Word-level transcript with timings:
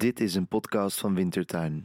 Dit 0.00 0.20
is 0.20 0.34
een 0.34 0.48
podcast 0.48 1.00
van 1.00 1.14
Wintertuin. 1.14 1.84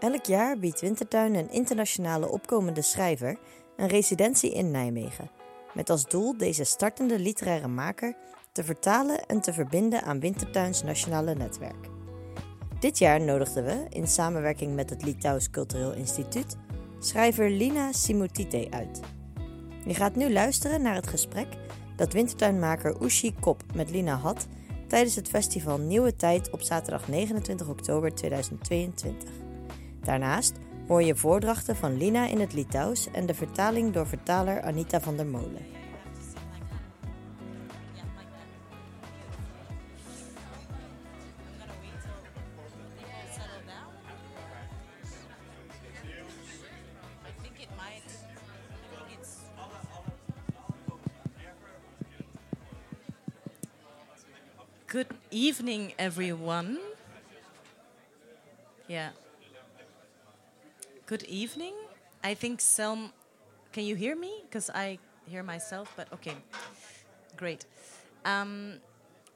Elk 0.00 0.24
jaar 0.24 0.58
biedt 0.58 0.80
Wintertuin 0.80 1.34
een 1.34 1.50
internationale 1.50 2.28
opkomende 2.28 2.82
schrijver 2.82 3.38
een 3.76 3.88
residentie 3.88 4.52
in 4.52 4.70
Nijmegen. 4.70 5.30
Met 5.74 5.90
als 5.90 6.08
doel 6.08 6.36
deze 6.36 6.64
startende 6.64 7.18
literaire 7.18 7.68
maker 7.68 8.16
te 8.52 8.64
vertalen 8.64 9.26
en 9.26 9.40
te 9.40 9.52
verbinden 9.52 10.02
aan 10.02 10.20
Wintertuins 10.20 10.82
nationale 10.82 11.34
netwerk. 11.34 11.88
Dit 12.78 12.98
jaar 12.98 13.20
nodigden 13.20 13.64
we, 13.64 13.86
in 13.88 14.06
samenwerking 14.06 14.74
met 14.74 14.90
het 14.90 15.02
Litouws 15.04 15.50
Cultureel 15.50 15.92
Instituut, 15.92 16.56
schrijver 16.98 17.50
Lina 17.50 17.92
Simutite 17.92 18.66
uit. 18.70 19.00
Je 19.86 19.94
gaat 19.94 20.16
nu 20.16 20.32
luisteren 20.32 20.82
naar 20.82 20.94
het 20.94 21.06
gesprek 21.06 21.48
dat 21.96 22.12
wintertuinmaker 22.12 23.02
Ushi 23.02 23.34
Kop 23.40 23.62
met 23.74 23.90
Lina 23.90 24.16
had 24.16 24.46
tijdens 24.86 25.16
het 25.16 25.28
festival 25.28 25.78
Nieuwe 25.78 26.16
Tijd 26.16 26.50
op 26.50 26.62
zaterdag 26.62 27.08
29 27.08 27.68
oktober 27.68 28.14
2022. 28.14 29.30
Daarnaast 30.00 30.54
hoor 30.88 31.02
je 31.02 31.16
voordrachten 31.16 31.76
van 31.76 31.96
Lina 31.96 32.26
in 32.26 32.40
het 32.40 32.52
Litouws 32.52 33.10
en 33.10 33.26
de 33.26 33.34
vertaling 33.34 33.92
door 33.92 34.06
vertaler 34.06 34.62
Anita 34.62 35.00
van 35.00 35.16
der 35.16 35.26
Molen. 35.26 35.75
Good 54.96 55.14
evening, 55.30 55.92
everyone. 55.98 56.78
Yeah. 58.88 59.10
Good 61.04 61.24
evening. 61.24 61.74
I 62.24 62.32
think 62.32 62.60
Selm. 62.60 63.10
Can 63.74 63.84
you 63.84 63.94
hear 63.94 64.16
me? 64.16 64.40
Because 64.44 64.70
I 64.70 64.98
hear 65.26 65.42
myself, 65.42 65.92
but 65.98 66.10
okay. 66.14 66.36
Great. 67.36 67.66
Um, 68.24 68.80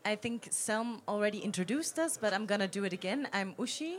I 0.02 0.16
think 0.16 0.50
Selm 0.50 1.02
already 1.06 1.40
introduced 1.40 1.98
us, 1.98 2.16
but 2.16 2.32
I'm 2.32 2.46
going 2.46 2.62
to 2.62 2.72
do 2.78 2.84
it 2.84 2.94
again. 2.94 3.28
I'm 3.34 3.52
Ushi, 3.56 3.96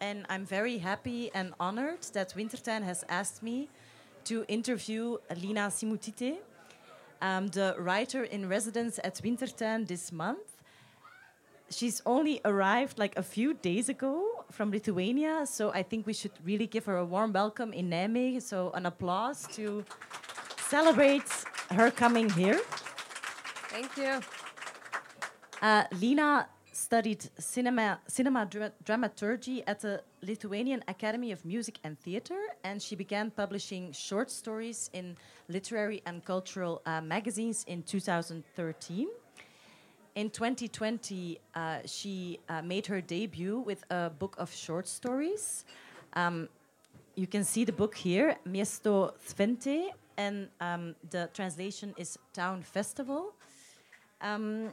and 0.00 0.26
I'm 0.28 0.44
very 0.44 0.78
happy 0.78 1.30
and 1.34 1.54
honored 1.60 2.02
that 2.14 2.34
Wintertuin 2.34 2.82
has 2.82 3.04
asked 3.08 3.44
me 3.44 3.68
to 4.24 4.44
interview 4.48 5.18
Lina 5.40 5.68
Simutytė, 5.70 6.38
um, 7.22 7.46
the 7.46 7.76
writer 7.78 8.24
in 8.24 8.48
residence 8.48 8.98
at 9.04 9.14
Wintertuin 9.22 9.86
this 9.86 10.10
month 10.10 10.55
she's 11.70 12.02
only 12.06 12.40
arrived 12.44 12.98
like 12.98 13.16
a 13.18 13.22
few 13.22 13.54
days 13.54 13.88
ago 13.88 14.44
from 14.50 14.70
Lithuania, 14.70 15.46
so 15.46 15.72
I 15.72 15.82
think 15.82 16.06
we 16.06 16.12
should 16.12 16.32
really 16.44 16.66
give 16.66 16.84
her 16.84 16.96
a 16.96 17.04
warm 17.04 17.32
welcome 17.32 17.72
in 17.72 17.90
Nijmegen. 17.90 18.42
So 18.42 18.70
an 18.74 18.86
applause 18.86 19.46
to 19.54 19.84
celebrate 20.68 21.28
her 21.70 21.90
coming 21.90 22.30
here. 22.30 22.60
Thank 23.70 23.96
you. 23.96 24.20
Uh, 25.60 25.84
Lina 26.00 26.48
studied 26.72 27.28
cinema, 27.38 27.98
cinema 28.06 28.46
dra- 28.46 28.72
dramaturgy 28.84 29.66
at 29.66 29.80
the 29.80 30.02
Lithuanian 30.22 30.84
Academy 30.88 31.32
of 31.32 31.44
Music 31.44 31.78
and 31.84 31.98
Theatre, 32.00 32.42
and 32.64 32.80
she 32.80 32.94
began 32.94 33.30
publishing 33.30 33.92
short 33.92 34.30
stories 34.30 34.90
in 34.92 35.16
literary 35.48 36.02
and 36.06 36.24
cultural 36.24 36.82
uh, 36.84 37.00
magazines 37.00 37.64
in 37.66 37.82
2013. 37.82 39.08
In 40.16 40.30
2020, 40.30 41.38
uh, 41.54 41.80
she 41.84 42.40
uh, 42.48 42.62
made 42.62 42.86
her 42.86 43.02
debut 43.02 43.58
with 43.58 43.84
a 43.90 44.08
book 44.08 44.34
of 44.38 44.50
short 44.50 44.88
stories. 44.88 45.66
Um, 46.14 46.48
you 47.16 47.26
can 47.26 47.44
see 47.44 47.64
the 47.64 47.72
book 47.72 47.94
here, 47.94 48.36
Miesto 48.48 49.12
Svente, 49.28 49.90
and 50.16 50.48
um, 50.62 50.94
the 51.10 51.28
translation 51.34 51.94
is 51.98 52.18
Town 52.32 52.62
Festival. 52.62 53.34
Um, 54.22 54.72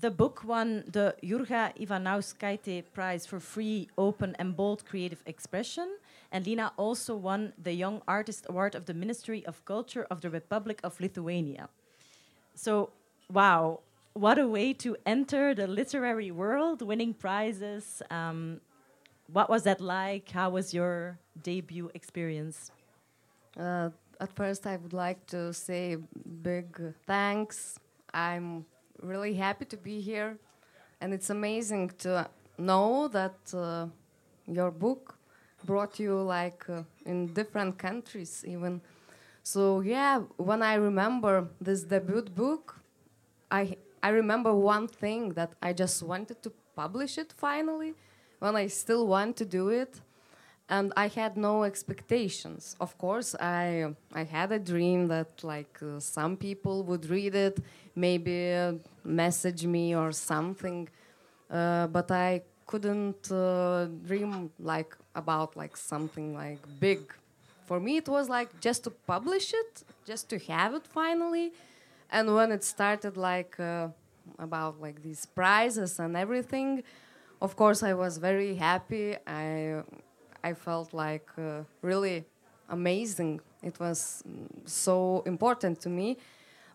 the 0.00 0.10
book 0.10 0.42
won 0.44 0.82
the 0.90 1.14
Jurga 1.22 1.72
Ivanauskaite 1.78 2.82
Prize 2.92 3.24
for 3.24 3.38
Free, 3.38 3.88
Open, 3.96 4.34
and 4.40 4.56
Bold 4.56 4.84
Creative 4.84 5.22
Expression. 5.26 5.96
And 6.32 6.44
Lina 6.44 6.72
also 6.76 7.14
won 7.14 7.52
the 7.62 7.72
Young 7.72 8.02
Artist 8.08 8.46
Award 8.48 8.74
of 8.74 8.86
the 8.86 8.94
Ministry 8.94 9.46
of 9.46 9.64
Culture 9.64 10.08
of 10.10 10.22
the 10.22 10.28
Republic 10.28 10.80
of 10.82 11.00
Lithuania. 11.00 11.68
So, 12.56 12.90
wow, 13.30 13.78
what 14.18 14.36
a 14.36 14.48
way 14.48 14.72
to 14.72 14.96
enter 15.06 15.54
the 15.54 15.66
literary 15.66 16.32
world, 16.32 16.82
winning 16.82 17.14
prizes. 17.14 18.02
Um, 18.10 18.60
what 19.32 19.48
was 19.48 19.62
that 19.62 19.80
like? 19.80 20.28
How 20.30 20.50
was 20.50 20.74
your 20.74 21.18
debut 21.40 21.88
experience? 21.94 22.72
Uh, 23.56 23.90
at 24.20 24.32
first, 24.34 24.66
I 24.66 24.76
would 24.76 24.92
like 24.92 25.24
to 25.26 25.52
say 25.52 25.98
big 26.42 26.66
thanks. 27.06 27.78
I'm 28.12 28.66
really 29.00 29.34
happy 29.34 29.66
to 29.66 29.76
be 29.76 30.00
here, 30.00 30.36
and 31.00 31.14
it's 31.14 31.30
amazing 31.30 31.92
to 31.98 32.28
know 32.58 33.06
that 33.08 33.38
uh, 33.54 33.86
your 34.48 34.72
book 34.72 35.16
brought 35.64 36.00
you 36.00 36.14
like 36.22 36.68
uh, 36.68 36.82
in 37.06 37.32
different 37.34 37.78
countries 37.78 38.44
even. 38.44 38.80
So 39.44 39.80
yeah, 39.80 40.18
when 40.36 40.62
I 40.62 40.74
remember 40.74 41.48
this 41.60 41.84
debut 41.84 42.22
book, 42.22 42.80
I 43.50 43.76
I 44.02 44.10
remember 44.10 44.54
one 44.54 44.88
thing 44.88 45.30
that 45.34 45.52
I 45.62 45.72
just 45.72 46.02
wanted 46.02 46.42
to 46.42 46.52
publish 46.76 47.18
it 47.18 47.32
finally, 47.36 47.94
when 48.38 48.54
I 48.56 48.68
still 48.68 49.06
want 49.06 49.36
to 49.38 49.44
do 49.44 49.68
it, 49.68 50.00
and 50.68 50.92
I 50.96 51.08
had 51.08 51.36
no 51.36 51.64
expectations. 51.64 52.76
Of 52.80 52.96
course, 52.98 53.34
I 53.40 53.94
I 54.12 54.24
had 54.24 54.52
a 54.52 54.58
dream 54.58 55.08
that 55.08 55.42
like 55.42 55.78
uh, 55.82 55.98
some 56.00 56.36
people 56.36 56.82
would 56.84 57.04
read 57.10 57.34
it, 57.34 57.58
maybe 57.96 58.52
uh, 58.52 58.74
message 59.04 59.66
me 59.66 59.96
or 59.96 60.12
something, 60.12 60.88
uh, 61.50 61.86
but 61.88 62.10
I 62.10 62.42
couldn't 62.66 63.32
uh, 63.32 63.86
dream 64.06 64.50
like 64.60 64.94
about 65.14 65.56
like 65.56 65.76
something 65.76 66.34
like 66.34 66.60
big. 66.80 67.00
For 67.66 67.80
me, 67.80 67.96
it 67.96 68.08
was 68.08 68.28
like 68.28 68.60
just 68.60 68.84
to 68.84 68.90
publish 68.90 69.52
it, 69.52 69.82
just 70.06 70.28
to 70.30 70.38
have 70.38 70.74
it 70.74 70.86
finally 70.86 71.52
and 72.10 72.34
when 72.34 72.52
it 72.52 72.64
started 72.64 73.16
like 73.16 73.58
uh, 73.60 73.88
about 74.38 74.80
like 74.80 75.02
these 75.02 75.26
prizes 75.26 75.98
and 75.98 76.16
everything 76.16 76.82
of 77.40 77.56
course 77.56 77.82
i 77.82 77.94
was 77.94 78.18
very 78.18 78.54
happy. 78.54 79.16
I 79.26 79.82
i 80.44 80.52
felt 80.54 80.92
like 80.94 81.28
uh, 81.38 81.62
really 81.82 82.24
amazing. 82.68 83.40
It 83.62 83.78
was 83.80 84.22
so 84.66 85.22
important 85.26 85.80
to 85.80 85.88
me. 85.88 86.18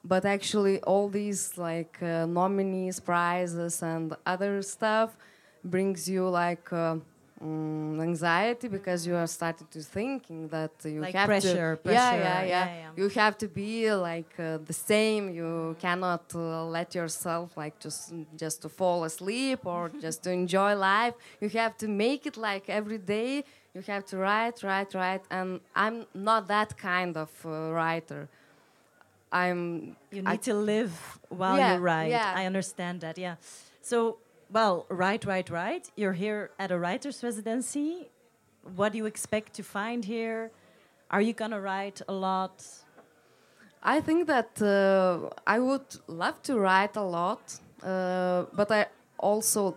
But 0.04 0.26
actually 0.26 0.82
all 0.82 1.08
these 1.10 1.58
like 1.58 1.98
uh, 2.02 2.26
nominees 2.26 3.00
prizes 3.00 3.82
and 3.82 4.16
other 4.26 4.62
stuff 4.62 5.16
brings 5.64 6.10
you 6.10 6.28
like 6.30 6.72
mm, 7.44 8.02
anxiety 8.02 8.68
because 8.68 9.06
you 9.08 9.16
are 9.16 9.28
starting 9.28 9.68
to 9.76 9.80
thinking 9.82 10.48
that 10.50 10.72
you 10.86 11.02
Like 11.02 11.16
have 11.16 11.28
pressure, 11.28 11.76
to 11.76 11.82
pressure, 11.84 11.98
yeah, 11.98 12.16
yeah, 12.16 12.44
yeah, 12.44 12.66
yeah, 12.66 12.76
yeah. 12.84 12.92
you 12.96 13.10
have 13.22 13.38
to 13.44 13.48
be 13.48 13.92
like 13.94 14.34
uh, 14.40 14.58
the 14.70 14.74
same. 14.74 15.24
You 15.40 15.76
cannot 15.80 16.26
uh, 16.36 16.66
let 16.78 16.96
yourself 16.96 17.48
like 17.58 17.76
just 17.86 18.14
just 18.44 18.62
to 18.64 18.70
fall 18.70 19.04
asleep 19.04 19.60
or 19.66 19.90
just 20.06 20.24
to 20.24 20.30
enjoy 20.32 20.72
life. 20.76 21.16
You 21.42 21.50
have 21.62 21.74
to 21.84 21.88
make 21.88 22.22
it 22.30 22.38
like 22.38 22.66
every 22.80 22.98
day. 23.16 23.44
You 23.76 23.82
have 23.92 24.04
to 24.12 24.18
write 24.18 24.58
write 24.64 24.94
write. 24.94 25.24
And 25.38 25.60
i'm 25.76 26.06
not 26.14 26.48
that 26.48 26.70
kind 26.78 27.18
of 27.18 27.32
uh, 27.46 27.50
writer. 27.78 28.30
I'm 29.32 29.96
You 30.12 30.22
I- 30.26 30.32
need 30.32 30.42
to 30.44 30.54
live 30.54 30.94
while 31.30 31.58
Yeah, 31.58 31.74
you 31.76 31.80
write. 31.82 32.12
I 32.36 32.46
understand 32.46 33.02
that, 33.02 33.18
yeah. 33.18 33.36
So, 33.82 34.18
well, 34.54 34.86
right, 34.90 35.26
right, 35.26 35.50
right. 35.50 35.90
You're 35.96 36.14
here 36.14 36.52
at 36.60 36.72
a 36.72 36.78
writer's 36.78 37.24
residency. 37.24 38.10
What 38.76 38.92
do 38.92 39.00
you 39.00 39.08
expect 39.08 39.54
to 39.56 39.64
find 39.64 40.06
here? 40.06 40.52
Are 41.10 41.22
you 41.22 41.34
going 41.34 41.52
to 41.52 41.60
write 41.60 42.02
a 42.08 42.14
lot? 42.14 42.64
I 43.82 44.00
think 44.00 44.28
that 44.28 44.62
uh, 44.62 45.30
I 45.46 45.60
would 45.60 45.90
love 46.08 46.42
to 46.44 46.60
write 46.60 46.96
a 46.96 47.02
lot, 47.02 47.60
uh, 47.82 48.46
but 48.54 48.72
I 48.72 48.86
also 49.18 49.76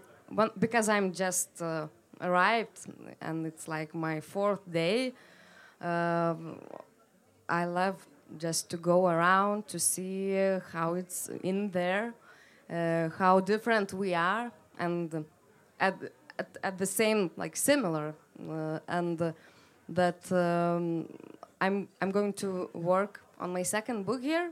because 0.58 0.88
I'm 0.88 1.12
just 1.12 1.62
uh, 1.62 1.86
arrived 2.20 2.86
and 3.20 3.46
it's 3.46 3.68
like 3.68 3.94
my 3.94 4.20
fourth 4.20 4.64
day. 4.70 5.12
Um 5.80 6.58
I 7.48 7.64
love 7.64 8.04
just 8.38 8.70
to 8.70 8.76
go 8.76 9.06
around 9.06 9.68
to 9.68 9.78
see 9.78 10.34
how 10.72 10.94
it's 10.94 11.30
in 11.44 11.70
there, 11.70 12.12
uh, 12.68 13.08
how 13.18 13.38
different 13.38 13.92
we 13.92 14.14
are, 14.14 14.50
and 14.78 15.24
at, 15.80 15.94
at 16.38 16.48
at 16.62 16.78
the 16.78 16.86
same 16.86 17.30
like 17.36 17.56
similar, 17.56 18.14
uh, 18.50 18.78
and. 18.88 19.20
Uh, 19.20 19.32
that 19.88 20.32
um, 20.32 21.06
I'm 21.60 21.86
I'm 22.02 22.10
going 22.10 22.32
to 22.34 22.68
work 22.74 23.20
on 23.38 23.52
my 23.52 23.62
second 23.62 24.04
book 24.04 24.20
here. 24.20 24.50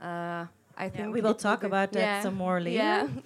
Uh, 0.00 0.46
I 0.76 0.84
Yeah, 0.84 0.88
think 0.88 1.14
we 1.14 1.20
will 1.20 1.34
talk 1.34 1.62
about 1.64 1.92
that 1.92 2.00
yeah, 2.00 2.22
some 2.22 2.34
more 2.34 2.60
later. 2.60 2.76
Yeah. 2.82 3.06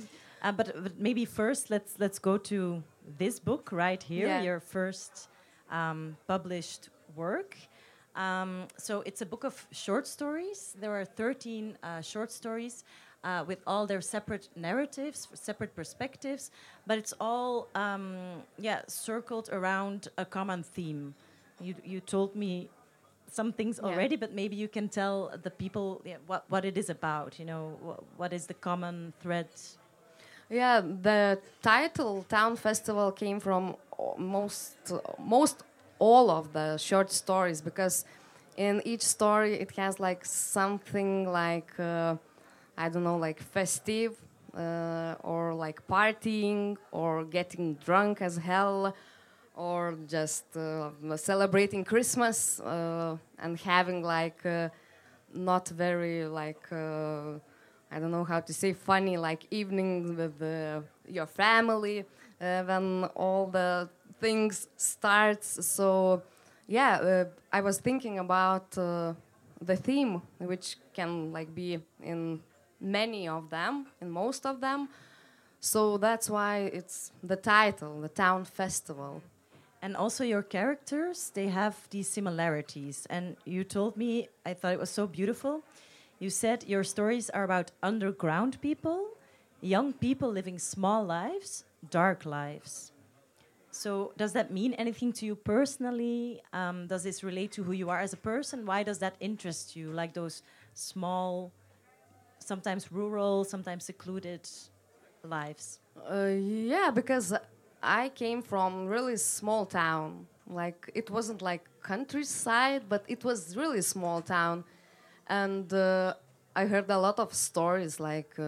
Uh, 0.45 0.51
but, 0.51 0.75
but 0.83 0.99
maybe 0.99 1.25
first 1.25 1.71
let's 1.71 1.95
let's 2.01 2.19
go 2.19 2.37
to 2.37 2.83
this 3.19 3.39
book 3.41 3.71
right 3.73 4.03
here, 4.03 4.27
Yeah. 4.27 4.43
your 4.43 4.61
first 4.61 5.29
um, 5.71 6.17
published 6.27 6.91
work. 7.17 7.57
Um, 8.17 8.67
so 8.77 9.03
it's 9.07 9.23
a 9.23 9.27
book 9.27 9.45
of 9.45 9.67
short 9.71 10.07
stories. 10.07 10.75
There 10.81 10.91
are 10.93 11.05
13 11.05 11.79
uh, 11.83 12.01
short 12.03 12.31
stories 12.33 12.85
uh, 13.25 13.45
with 13.47 13.59
all 13.67 13.87
their 13.87 14.01
separate 14.01 14.49
narratives, 14.57 15.29
separate 15.35 15.75
perspectives, 15.75 16.51
but 16.87 16.99
it's 16.99 17.15
all 17.21 17.69
um, 17.75 18.17
yeah 18.59 18.83
circled 18.89 19.49
around 19.53 20.09
a 20.19 20.25
common 20.25 20.63
theme. 20.63 21.15
You 21.61 21.75
you 21.85 22.01
told 22.01 22.35
me 22.35 22.69
some 23.31 23.53
things 23.53 23.79
Yeah. 23.79 23.89
already, 23.89 24.17
but 24.17 24.33
maybe 24.33 24.57
you 24.57 24.69
can 24.69 24.89
tell 24.89 25.31
the 25.43 25.51
people 25.51 26.03
yeah, 26.05 26.17
what 26.27 26.45
what 26.49 26.65
it 26.65 26.77
is 26.77 26.91
about. 26.91 27.39
You 27.39 27.47
know, 27.47 27.65
wh- 27.87 28.21
what 28.21 28.33
is 28.33 28.47
the 28.47 28.55
common 28.55 29.13
thread 29.21 29.49
Yeah, 30.51 30.81
the 30.83 31.39
title 31.63 32.25
Town 32.29 32.57
Festival 32.57 33.11
came 33.13 33.41
from 33.41 33.77
most 34.19 34.77
most 35.19 35.63
all 35.99 36.31
of 36.31 36.53
the 36.53 36.77
short 36.77 37.11
stories 37.11 37.61
because 37.63 38.05
in 38.57 38.83
each 38.85 39.03
story 39.03 39.55
it 39.55 39.71
has 39.77 39.99
like 40.01 40.25
something 40.27 41.31
like 41.33 41.73
uh, 41.79 42.17
I 42.77 42.89
don't 42.89 43.05
know 43.05 43.17
like 43.17 43.41
festive 43.41 44.17
uh, 44.57 45.15
or 45.23 45.55
like 45.55 45.87
partying 45.87 46.77
or 46.91 47.25
getting 47.25 47.75
drunk 47.75 48.23
as 48.23 48.37
hell 48.37 48.95
or 49.55 49.97
just 50.09 50.57
uh, 50.57 50.91
celebrating 51.17 51.85
Christmas 51.85 52.61
uh, 52.61 53.17
and 53.39 53.59
having 53.61 54.03
like 54.03 54.45
uh, 54.47 54.69
not 55.35 55.69
very 55.69 56.27
like 56.27 56.65
uh, 56.73 57.39
I 57.91 57.99
don't 57.99 58.11
know 58.11 58.25
how 58.25 58.41
to 58.41 58.53
say 58.55 58.73
funny 58.73 59.17
like 59.17 59.47
evenings 59.51 60.11
with 60.17 60.41
uh, 60.41 60.81
your 61.07 61.27
family 61.27 62.05
when 62.39 63.05
all 63.15 63.47
the 63.47 63.89
things 64.21 64.67
starts. 64.77 65.65
So 65.67 66.23
yeah, 66.67 67.25
I 67.53 67.61
was 67.61 67.79
thinking 67.79 68.19
about 68.19 68.71
the 68.73 69.77
theme, 69.77 70.23
which 70.39 70.77
can 70.95 71.33
like 71.33 71.55
be 71.55 71.79
in 72.03 72.41
many 72.83 73.29
of 73.29 73.51
them, 73.51 73.87
in 74.01 74.11
most 74.11 74.45
of 74.45 74.61
them. 74.61 74.89
So 75.61 75.97
that's 75.97 76.29
why 76.29 76.71
it's 76.73 77.13
the 77.23 77.37
title, 77.37 78.01
the 78.01 78.09
town 78.09 78.45
festival. 78.45 79.23
And 79.81 79.97
also 79.97 80.25
your 80.25 80.43
characters, 80.43 81.31
they 81.35 81.49
have 81.49 81.89
these 81.91 82.09
similarities. 82.09 83.07
And 83.09 83.37
you 83.45 83.65
told 83.65 83.97
me, 83.97 84.29
I 84.45 84.55
thought 84.55 84.73
it 84.73 84.79
was 84.79 84.91
so 84.91 85.07
beautiful. 85.07 85.63
You 86.19 86.31
said 86.31 86.65
your 86.69 86.85
stories 86.85 87.31
are 87.31 87.45
about 87.45 87.73
underground 87.83 88.61
people, 88.61 89.09
young 89.61 89.93
people 89.93 90.31
living 90.31 90.59
small 90.59 91.05
lives, 91.05 91.65
dark 91.91 92.25
lives. 92.27 92.93
So, 93.73 94.13
does 94.19 94.35
that 94.35 94.51
mean 94.51 94.75
anything 94.75 95.13
to 95.15 95.27
you 95.27 95.35
personally? 95.35 96.43
Um, 96.53 96.87
does 96.87 97.05
this 97.05 97.25
relate 97.25 97.53
to 97.53 97.63
who 97.63 97.73
you 97.73 97.89
are 97.89 98.01
as 98.01 98.13
a 98.13 98.19
person? 98.19 98.67
Why 98.67 98.83
does 98.83 98.99
that 98.99 99.15
interest 99.19 99.75
you? 99.75 99.91
Like 99.91 100.13
those 100.13 100.43
small, 100.75 101.51
sometimes 102.53 102.93
rural, 102.93 103.45
sometimes 103.55 103.83
secluded 103.93 104.45
lives? 105.37 105.67
Uh, 106.15 106.35
yeah, 106.75 106.91
because 107.01 107.27
I 107.83 108.11
came 108.23 108.41
from 108.53 108.71
really 108.97 109.17
small 109.17 109.65
town. 109.85 110.27
Like 110.61 110.81
it 111.01 111.07
wasn't 111.17 111.41
like 111.51 111.65
countryside, 111.93 112.83
but 112.93 113.03
it 113.15 113.21
was 113.29 113.39
really 113.63 113.83
small 113.95 114.19
town, 114.39 114.57
and 115.41 115.67
uh, 115.73 116.15
I 116.61 116.63
heard 116.73 116.89
a 116.91 117.01
lot 117.07 117.19
of 117.25 117.29
stories 117.33 117.95
like 118.11 118.33
uh, 118.39 118.45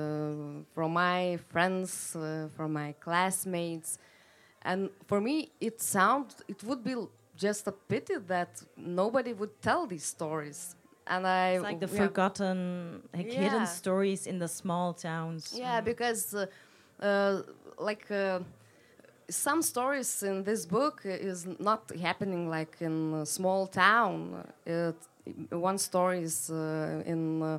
from 0.75 0.91
my 0.93 1.39
friends, 1.53 1.91
uh, 2.17 2.49
from 2.57 2.69
my 2.81 2.91
classmates, 3.07 3.91
and 4.71 4.81
for 5.11 5.21
me 5.29 5.37
it 5.69 5.81
sound 5.81 6.27
it 6.53 6.61
would 6.67 6.83
be 6.91 6.97
just 7.47 7.63
a 7.73 7.75
pity 7.93 8.17
that 8.33 8.53
nobody 8.77 9.33
would 9.41 9.55
tell 9.69 9.83
these 9.87 10.07
stories. 10.17 10.77
And 11.07 11.27
I 11.27 11.55
It's 11.55 11.63
like 11.63 11.81
the 11.81 11.89
forgotten, 11.89 13.03
like 13.15 13.27
Yeah. 13.33 13.43
hidden 13.43 13.67
stories 13.67 14.27
in 14.27 14.39
the 14.39 14.49
small 14.49 14.95
towns. 14.95 15.53
Yeah, 15.59 15.81
because 15.81 16.35
uh, 16.35 16.47
uh, 17.01 17.43
like 17.79 18.11
uh, 18.11 18.41
some 19.29 19.63
stories 19.63 20.23
in 20.23 20.45
this 20.45 20.67
book 20.67 21.03
is 21.05 21.47
not 21.59 21.91
happening 22.01 22.49
like 22.49 22.77
in 22.81 23.15
a 23.15 23.27
small 23.27 23.67
town. 23.67 24.45
It, 24.67 24.95
one 25.51 25.79
story 25.79 26.23
is 26.23 26.51
uh, 26.51 27.03
in 27.07 27.43
uh, 27.43 27.59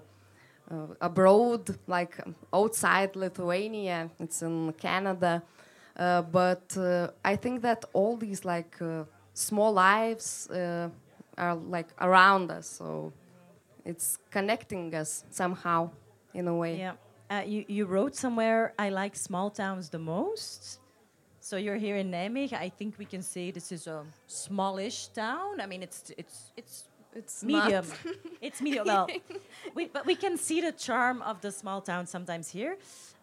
uh, 0.72 0.88
abroad, 1.02 1.78
like 1.88 2.20
outside 2.54 3.16
Lithuania. 3.16 4.10
It's 4.20 4.42
in 4.42 4.74
Canada, 4.74 5.44
uh, 5.98 6.22
but 6.24 6.76
uh, 6.78 7.10
I 7.24 7.36
think 7.36 7.62
that 7.62 7.86
all 7.94 8.18
these 8.18 8.46
like 8.46 8.82
uh, 8.82 9.04
small 9.34 9.74
lives 9.74 10.50
uh, 10.50 10.90
are 11.38 11.56
like 11.56 11.88
around 12.02 12.52
us, 12.52 12.68
so 12.68 13.12
it's 13.86 14.18
connecting 14.32 14.94
us 14.96 15.24
somehow 15.30 15.92
in 16.34 16.48
a 16.48 16.56
way. 16.56 16.78
Yeah. 16.78 16.94
Uh, 17.30 17.44
you, 17.46 17.66
you 17.68 17.86
wrote 17.86 18.16
somewhere, 18.16 18.74
I 18.78 18.90
like 18.90 19.16
small 19.16 19.50
towns 19.50 19.90
the 19.90 20.00
most. 20.00 20.80
So 21.40 21.58
you're 21.58 21.78
here 21.78 21.98
in 21.98 22.12
Nijmegen. 22.12 22.60
I 22.60 22.70
think 22.70 22.98
we 22.98 23.06
can 23.06 23.22
say 23.22 23.52
this 23.52 23.72
is 23.72 23.88
a 23.88 24.04
smallish 24.28 25.08
town. 25.08 25.62
I 25.62 25.66
mean, 25.68 25.84
it's 25.84 26.12
it's 26.18 26.52
it's 26.58 26.86
It's 27.16 27.44
medium. 27.44 27.86
it's 28.42 28.60
medium. 28.62 28.86
Well, 28.86 29.08
we, 29.74 29.88
but 29.88 30.06
we 30.06 30.16
can 30.16 30.38
see 30.38 30.60
the 30.62 30.74
charm 30.74 31.22
of 31.22 31.40
the 31.40 31.52
small 31.52 31.80
town 31.82 32.06
sometimes 32.08 32.50
here. 32.50 32.76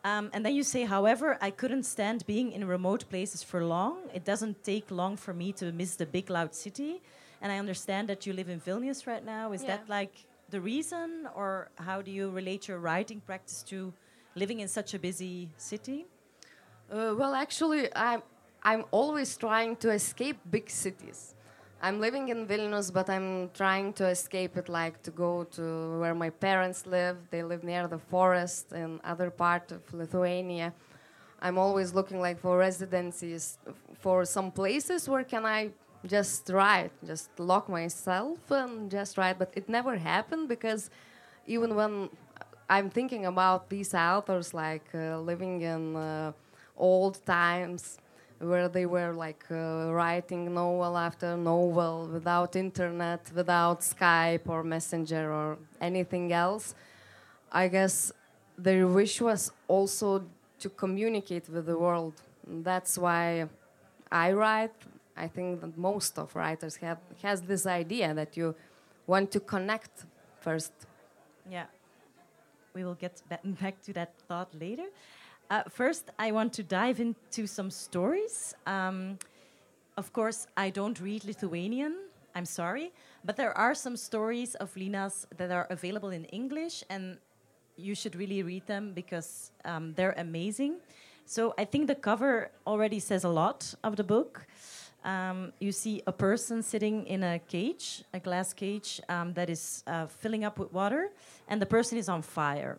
Um, 0.04 0.30
and 0.32 0.44
then 0.44 0.54
you 0.54 0.64
say, 0.64 0.84
however, 0.84 1.36
I 1.40 1.50
couldn't 1.50 1.84
stand 1.84 2.24
being 2.26 2.52
in 2.52 2.66
remote 2.66 3.04
places 3.10 3.42
for 3.42 3.60
long. 3.64 3.98
It 4.14 4.24
doesn't 4.24 4.64
take 4.64 4.90
long 4.90 5.16
for 5.16 5.34
me 5.34 5.52
to 5.60 5.72
miss 5.72 5.96
the 5.96 6.06
big, 6.06 6.30
loud 6.30 6.54
city. 6.54 7.02
And 7.42 7.52
I 7.52 7.58
understand 7.58 8.08
that 8.08 8.26
you 8.26 8.32
live 8.32 8.48
in 8.48 8.60
Vilnius 8.60 9.06
right 9.06 9.24
now. 9.24 9.52
Is 9.52 9.62
that 9.64 9.88
like 9.88 10.14
the 10.52 10.60
reason, 10.60 11.26
or 11.34 11.70
how 11.76 12.02
do 12.02 12.10
you 12.10 12.30
relate 12.30 12.68
your 12.68 12.78
writing 12.78 13.20
practice 13.20 13.62
to 13.64 13.92
living 14.36 14.60
in 14.60 14.68
such 14.68 14.94
a 14.94 14.98
busy 14.98 15.48
city? 15.56 16.04
Uh, 16.90 17.14
well, 17.18 17.34
actually, 17.34 17.88
I'm 17.96 18.22
I'm 18.62 18.84
always 18.92 19.36
trying 19.36 19.74
to 19.76 19.90
escape 19.90 20.38
big 20.50 20.70
cities. 20.70 21.34
I'm 21.80 21.98
living 22.00 22.28
in 22.28 22.46
Vilnius, 22.46 22.92
but 22.92 23.10
I'm 23.10 23.50
trying 23.54 23.92
to 23.94 24.06
escape 24.06 24.56
it, 24.56 24.68
like 24.68 25.02
to 25.02 25.10
go 25.10 25.44
to 25.56 25.98
where 25.98 26.14
my 26.14 26.30
parents 26.30 26.86
live. 26.86 27.16
They 27.30 27.42
live 27.42 27.64
near 27.64 27.88
the 27.88 27.98
forest 27.98 28.72
in 28.72 29.00
other 29.02 29.30
part 29.30 29.72
of 29.72 29.80
Lithuania. 29.92 30.72
I'm 31.40 31.58
always 31.58 31.92
looking 31.92 32.20
like 32.20 32.38
for 32.38 32.56
residencies, 32.56 33.58
for 33.98 34.24
some 34.24 34.52
places 34.52 35.08
where 35.08 35.24
can 35.24 35.44
I 35.44 35.70
just 36.06 36.50
write, 36.50 36.92
just 37.06 37.30
lock 37.38 37.68
myself 37.68 38.38
and 38.50 38.90
just 38.90 39.16
write. 39.16 39.38
But 39.38 39.52
it 39.54 39.68
never 39.68 39.96
happened 39.96 40.48
because 40.48 40.90
even 41.46 41.74
when 41.74 42.08
I'm 42.68 42.90
thinking 42.90 43.26
about 43.26 43.68
these 43.68 43.94
authors, 43.94 44.54
like 44.54 44.86
uh, 44.94 45.18
living 45.20 45.62
in 45.62 45.96
uh, 45.96 46.32
old 46.76 47.24
times 47.26 47.98
where 48.38 48.68
they 48.68 48.86
were 48.86 49.12
like 49.12 49.44
uh, 49.50 49.92
writing 49.92 50.52
novel 50.52 50.96
after 50.98 51.36
novel 51.36 52.08
without 52.12 52.56
internet, 52.56 53.30
without 53.34 53.80
Skype 53.80 54.48
or 54.48 54.64
Messenger 54.64 55.32
or 55.32 55.58
anything 55.80 56.32
else. 56.32 56.74
I 57.52 57.68
guess 57.68 58.12
their 58.58 58.86
wish 58.86 59.20
was 59.20 59.52
also 59.68 60.24
to 60.58 60.68
communicate 60.70 61.48
with 61.48 61.66
the 61.66 61.78
world. 61.78 62.14
That's 62.46 62.98
why 62.98 63.48
I 64.10 64.32
write. 64.32 64.72
I 65.16 65.28
think 65.28 65.60
that 65.60 65.76
most 65.76 66.18
of 66.18 66.34
writers 66.34 66.76
have 66.76 66.98
has 67.22 67.42
this 67.42 67.66
idea 67.66 68.14
that 68.14 68.36
you 68.36 68.54
want 69.06 69.30
to 69.32 69.40
connect 69.40 70.04
first. 70.40 70.72
Yeah. 71.50 71.66
We 72.74 72.84
will 72.84 72.94
get 72.94 73.22
back 73.60 73.82
to 73.82 73.92
that 73.92 74.14
thought 74.28 74.48
later. 74.58 74.86
Uh, 75.50 75.62
first, 75.68 76.10
I 76.18 76.32
want 76.32 76.52
to 76.54 76.62
dive 76.62 76.98
into 77.00 77.46
some 77.46 77.70
stories. 77.70 78.54
Um, 78.66 79.18
of 79.98 80.12
course, 80.12 80.46
I 80.56 80.70
don't 80.70 80.98
read 80.98 81.24
Lithuanian. 81.24 81.94
I'm 82.34 82.46
sorry. 82.46 82.92
But 83.24 83.36
there 83.36 83.56
are 83.56 83.74
some 83.74 83.96
stories 83.96 84.54
of 84.54 84.74
Lina's 84.76 85.26
that 85.36 85.50
are 85.50 85.66
available 85.68 86.08
in 86.08 86.24
English, 86.26 86.82
and 86.88 87.18
you 87.76 87.94
should 87.94 88.16
really 88.16 88.42
read 88.42 88.66
them 88.66 88.92
because 88.94 89.52
um, 89.66 89.92
they're 89.94 90.14
amazing. 90.16 90.76
So 91.26 91.54
I 91.58 91.64
think 91.64 91.86
the 91.86 91.94
cover 91.94 92.50
already 92.66 92.98
says 92.98 93.24
a 93.24 93.28
lot 93.28 93.74
of 93.84 93.96
the 93.96 94.04
book. 94.04 94.46
Um, 95.04 95.52
you 95.58 95.72
see 95.72 96.02
a 96.06 96.12
person 96.12 96.62
sitting 96.62 97.06
in 97.06 97.22
a 97.24 97.38
cage, 97.40 98.04
a 98.14 98.20
glass 98.20 98.52
cage 98.52 99.00
um, 99.08 99.34
that 99.34 99.50
is 99.50 99.82
uh, 99.86 100.06
filling 100.06 100.44
up 100.44 100.58
with 100.58 100.72
water, 100.72 101.10
and 101.48 101.60
the 101.60 101.66
person 101.66 101.98
is 101.98 102.08
on 102.08 102.22
fire. 102.22 102.78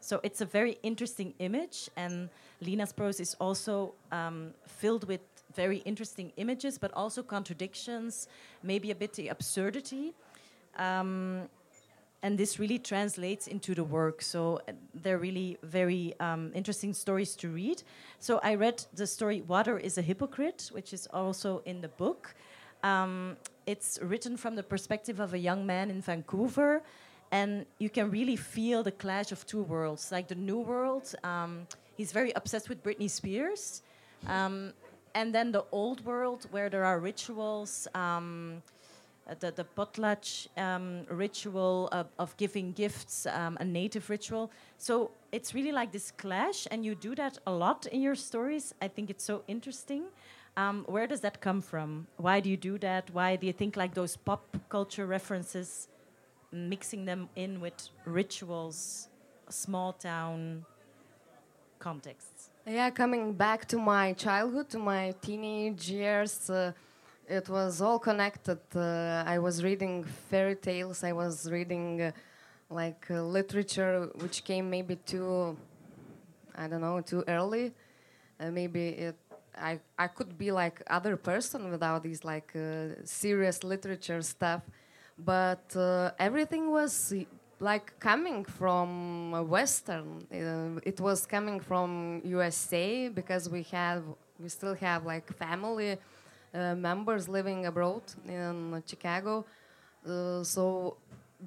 So 0.00 0.20
it's 0.22 0.40
a 0.40 0.46
very 0.46 0.78
interesting 0.82 1.34
image, 1.38 1.90
and 1.96 2.28
Lina's 2.60 2.92
prose 2.92 3.20
is 3.20 3.34
also 3.40 3.94
um, 4.12 4.54
filled 4.66 5.06
with 5.06 5.20
very 5.54 5.78
interesting 5.78 6.32
images, 6.36 6.78
but 6.78 6.92
also 6.94 7.22
contradictions, 7.22 8.28
maybe 8.62 8.90
a 8.90 8.94
bit 8.94 9.12
the 9.12 9.28
absurdity. 9.28 10.14
And 12.24 12.38
this 12.38 12.58
really 12.58 12.78
translates 12.78 13.48
into 13.48 13.74
the 13.74 13.84
work. 13.84 14.22
So 14.22 14.58
uh, 14.66 14.72
they're 15.02 15.18
really 15.18 15.58
very 15.62 16.14
um, 16.20 16.52
interesting 16.54 16.94
stories 16.94 17.36
to 17.36 17.50
read. 17.50 17.82
So 18.18 18.40
I 18.42 18.54
read 18.54 18.82
the 18.94 19.06
story 19.06 19.42
"Water 19.42 19.78
is 19.78 19.98
a 19.98 20.02
Hypocrite," 20.02 20.70
which 20.72 20.94
is 20.94 21.06
also 21.12 21.60
in 21.66 21.82
the 21.82 21.88
book. 21.88 22.34
Um, 22.82 23.36
it's 23.66 23.98
written 24.00 24.38
from 24.38 24.54
the 24.56 24.62
perspective 24.62 25.20
of 25.20 25.34
a 25.34 25.38
young 25.38 25.66
man 25.66 25.90
in 25.90 26.00
Vancouver, 26.00 26.82
and 27.30 27.66
you 27.78 27.90
can 27.90 28.10
really 28.10 28.36
feel 28.36 28.82
the 28.82 28.92
clash 28.92 29.30
of 29.30 29.44
two 29.44 29.62
worlds. 29.62 30.10
Like 30.10 30.26
the 30.28 30.40
new 30.50 30.60
world, 30.60 31.14
um, 31.24 31.66
he's 31.98 32.12
very 32.12 32.32
obsessed 32.36 32.70
with 32.70 32.82
Britney 32.82 33.10
Spears, 33.10 33.82
um, 34.28 34.72
and 35.14 35.34
then 35.34 35.52
the 35.52 35.64
old 35.72 36.02
world 36.06 36.46
where 36.52 36.70
there 36.70 36.84
are 36.84 37.00
rituals 37.00 37.86
um, 37.94 38.62
the, 39.40 39.50
the 39.50 39.64
potlatch 39.64 40.48
um, 40.58 41.04
ritual 41.08 41.88
of, 41.92 42.06
of, 42.18 42.36
giving 42.36 42.72
gifts, 42.72 43.26
um, 43.26 43.56
a 43.60 43.64
native 43.64 44.10
ritual. 44.10 44.50
So 44.76 45.10
it's 45.32 45.54
really 45.54 45.72
like 45.72 45.92
this 45.92 46.10
clash, 46.10 46.66
and 46.70 46.84
you 46.84 46.94
do 46.94 47.14
that 47.14 47.38
a 47.46 47.52
lot 47.52 47.86
in 47.86 48.02
your 48.02 48.14
stories. 48.14 48.74
I 48.82 48.88
think 48.88 49.10
it's 49.10 49.24
so 49.24 49.42
interesting. 49.48 50.04
Um, 50.56 50.84
where 50.86 51.06
does 51.06 51.20
that 51.22 51.40
come 51.40 51.60
from? 51.60 52.06
Why 52.16 52.40
do 52.40 52.50
you 52.50 52.56
do 52.56 52.78
that? 52.78 53.10
Why 53.12 53.36
do 53.36 53.46
you 53.46 53.52
think 53.52 53.76
like 53.76 53.94
those 53.94 54.16
pop 54.16 54.44
culture 54.68 55.06
references, 55.06 55.88
mixing 56.52 57.04
them 57.06 57.28
in 57.34 57.60
with 57.60 57.88
rituals, 58.04 59.08
small 59.48 59.94
town 59.94 60.64
contexts? 61.78 62.50
Yeah, 62.66 62.90
coming 62.90 63.32
back 63.32 63.66
to 63.68 63.78
my 63.78 64.12
childhood, 64.12 64.68
to 64.70 64.78
my 64.78 65.14
teenage 65.20 65.90
years. 65.90 66.48
Uh, 66.48 66.72
it 67.28 67.48
was 67.48 67.80
all 67.80 67.98
connected. 67.98 68.58
Uh, 68.74 69.22
I 69.26 69.38
was 69.38 69.62
reading 69.64 70.04
fairy 70.04 70.56
tales. 70.56 71.04
I 71.04 71.12
was 71.12 71.50
reading 71.50 72.02
uh, 72.02 72.12
like 72.70 73.06
uh, 73.10 73.22
literature, 73.22 74.10
which 74.16 74.44
came 74.44 74.70
maybe 74.70 74.96
too, 74.96 75.56
I 76.56 76.66
don't 76.68 76.80
know, 76.80 77.00
too 77.00 77.24
early. 77.28 77.72
Uh, 78.40 78.50
maybe 78.50 78.88
it, 78.88 79.16
I 79.56 79.80
I 79.98 80.08
could 80.08 80.36
be 80.36 80.50
like 80.50 80.82
other 80.88 81.16
person 81.16 81.70
without 81.70 82.02
these 82.02 82.24
like 82.24 82.52
uh, 82.56 82.94
serious 83.04 83.62
literature 83.64 84.22
stuff, 84.22 84.62
but 85.18 85.64
uh, 85.76 86.10
everything 86.18 86.70
was 86.70 87.14
like 87.60 87.98
coming 88.00 88.44
from 88.44 89.48
Western. 89.48 90.26
it 90.84 91.00
was 91.00 91.24
coming 91.24 91.60
from 91.60 92.20
USA 92.24 93.08
because 93.08 93.48
we 93.48 93.62
have 93.62 94.02
we 94.40 94.48
still 94.48 94.74
have 94.74 95.06
like 95.06 95.32
family 95.38 95.96
uh, 96.54 96.74
members 96.74 97.28
living 97.28 97.66
abroad 97.66 98.02
in 98.28 98.82
Chicago. 98.86 99.44
Uh, 100.06 100.42
so 100.44 100.96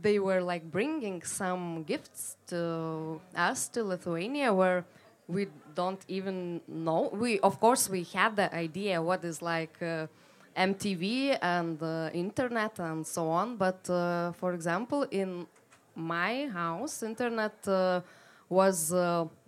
they 0.02 0.20
were 0.20 0.42
like 0.42 0.70
bringing 0.70 1.22
some 1.24 1.84
gifts 1.84 2.38
to 2.48 3.20
us 3.36 3.68
to 3.70 3.84
Lithuania 3.84 4.54
where 4.54 4.86
we 5.28 5.48
don't 5.76 6.02
even 6.08 6.62
know. 6.68 7.10
We 7.14 7.40
of 7.40 7.60
course 7.60 7.90
we 7.90 8.04
had 8.04 8.36
the 8.36 8.54
idea 8.54 9.02
what 9.02 9.24
is 9.24 9.42
like 9.42 9.82
uh, 9.82 10.08
MTV 10.56 11.38
and 11.42 11.82
uh, 11.82 12.10
internet 12.14 12.80
and 12.80 13.06
so 13.06 13.30
on. 13.30 13.58
But 13.58 13.90
uh, 13.90 14.32
for 14.34 14.54
example, 14.54 15.04
in 15.12 15.48
my 15.96 16.48
house, 16.48 17.04
internet 17.04 17.56
uh, 17.68 18.02
was 18.50 18.92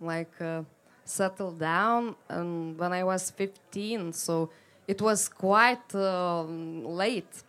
like 0.00 0.32
settled 1.04 1.58
down, 1.58 2.14
and 2.28 2.78
when 2.78 2.92
I 2.92 3.02
was 3.02 3.30
15, 3.30 4.12
so 4.12 4.50
it 4.90 5.00
was 5.00 5.28
quite 5.28 5.94
um, 5.94 6.84
late 6.84 7.44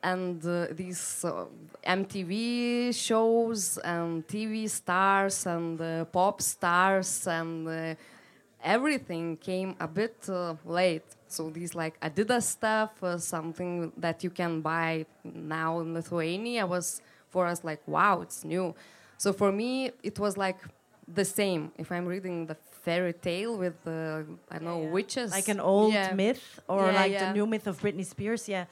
and 0.00 0.44
uh, 0.46 0.66
these 0.70 1.24
uh, 1.24 1.46
MTV 1.84 2.94
shows 2.94 3.78
and 3.78 4.24
TV 4.28 4.70
stars 4.70 5.44
and 5.46 5.80
uh, 5.80 6.04
pop 6.04 6.40
stars 6.40 7.26
and 7.26 7.68
uh, 7.68 7.94
everything 8.62 9.36
came 9.38 9.74
a 9.80 9.88
bit 9.88 10.16
uh, 10.28 10.54
late. 10.64 11.08
So 11.26 11.50
these 11.50 11.74
like 11.74 11.98
Adidas 12.00 12.44
stuff, 12.44 12.92
something 13.18 13.90
that 13.96 14.22
you 14.22 14.30
can 14.30 14.60
buy 14.60 15.06
now 15.24 15.80
in 15.80 15.94
Lithuania, 15.94 16.64
was 16.64 17.02
for 17.30 17.46
us 17.46 17.64
like 17.64 17.82
wow, 17.88 18.20
it's 18.20 18.44
new. 18.44 18.72
So 19.18 19.32
for 19.32 19.50
me, 19.50 19.90
it 20.02 20.18
was 20.18 20.36
like 20.36 20.58
the 21.06 21.24
same. 21.24 21.72
If 21.76 21.90
I'm 21.90 22.06
reading 22.06 22.46
the 22.46 22.56
fairy 22.82 23.12
tale 23.12 23.56
with 23.56 23.76
uh, 23.86 24.22
I 24.50 24.58
don't 24.58 24.64
know 24.64 24.82
yeah. 24.82 24.90
witches, 24.90 25.30
like 25.30 25.48
an 25.48 25.60
old 25.60 25.92
yeah. 25.92 26.12
myth 26.12 26.60
or 26.68 26.86
yeah, 26.86 26.92
like 26.92 27.18
the 27.18 27.32
new 27.32 27.46
myth 27.46 27.66
of 27.66 27.80
Britney 27.80 28.04
Spears. 28.04 28.48
Yeah. 28.48 28.66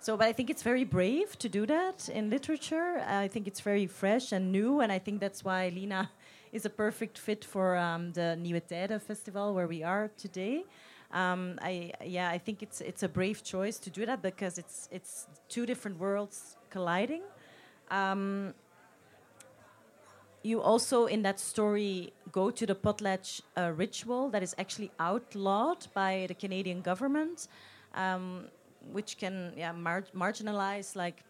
So, 0.00 0.16
but 0.16 0.28
I 0.28 0.32
think 0.32 0.50
it's 0.50 0.62
very 0.62 0.84
brave 0.84 1.36
to 1.40 1.48
do 1.48 1.66
that 1.66 2.08
in 2.08 2.30
literature. 2.30 3.02
I 3.08 3.28
think 3.28 3.48
it's 3.48 3.60
very 3.60 3.86
fresh 3.86 4.30
and 4.30 4.52
new, 4.52 4.80
and 4.80 4.92
I 4.92 5.00
think 5.00 5.20
that's 5.20 5.44
why 5.44 5.68
Lina 5.74 6.10
is 6.52 6.64
a 6.64 6.70
perfect 6.70 7.18
fit 7.18 7.44
for 7.44 7.76
um, 7.76 8.12
the 8.12 8.36
Nieuwe 8.40 8.60
Festival 9.00 9.52
where 9.54 9.66
we 9.66 9.82
are 9.82 10.10
today. 10.16 10.64
Um, 11.12 11.58
I 11.62 11.92
yeah, 12.04 12.30
I 12.30 12.38
think 12.38 12.62
it's 12.62 12.80
it's 12.80 13.02
a 13.02 13.08
brave 13.08 13.42
choice 13.42 13.78
to 13.78 13.90
do 13.90 14.06
that 14.06 14.22
because 14.22 14.58
it's 14.58 14.88
it's 14.92 15.26
two 15.48 15.66
different 15.66 15.98
worlds 15.98 16.56
colliding. 16.70 17.22
Um, 17.90 18.54
you 20.46 20.62
also 20.62 21.06
in 21.06 21.22
that 21.22 21.40
story 21.40 22.12
go 22.30 22.50
to 22.50 22.66
the 22.66 22.74
potlatch 22.74 23.40
uh, 23.56 23.72
ritual 23.76 24.30
that 24.30 24.42
is 24.42 24.54
actually 24.58 24.90
outlawed 25.00 25.86
by 25.94 26.26
the 26.28 26.34
Canadian 26.34 26.80
government, 26.80 27.48
um, 27.94 28.46
which 28.92 29.18
can 29.18 29.52
yeah, 29.56 29.72
mar 29.72 30.04
marginalize 30.14 30.94
like 30.96 31.24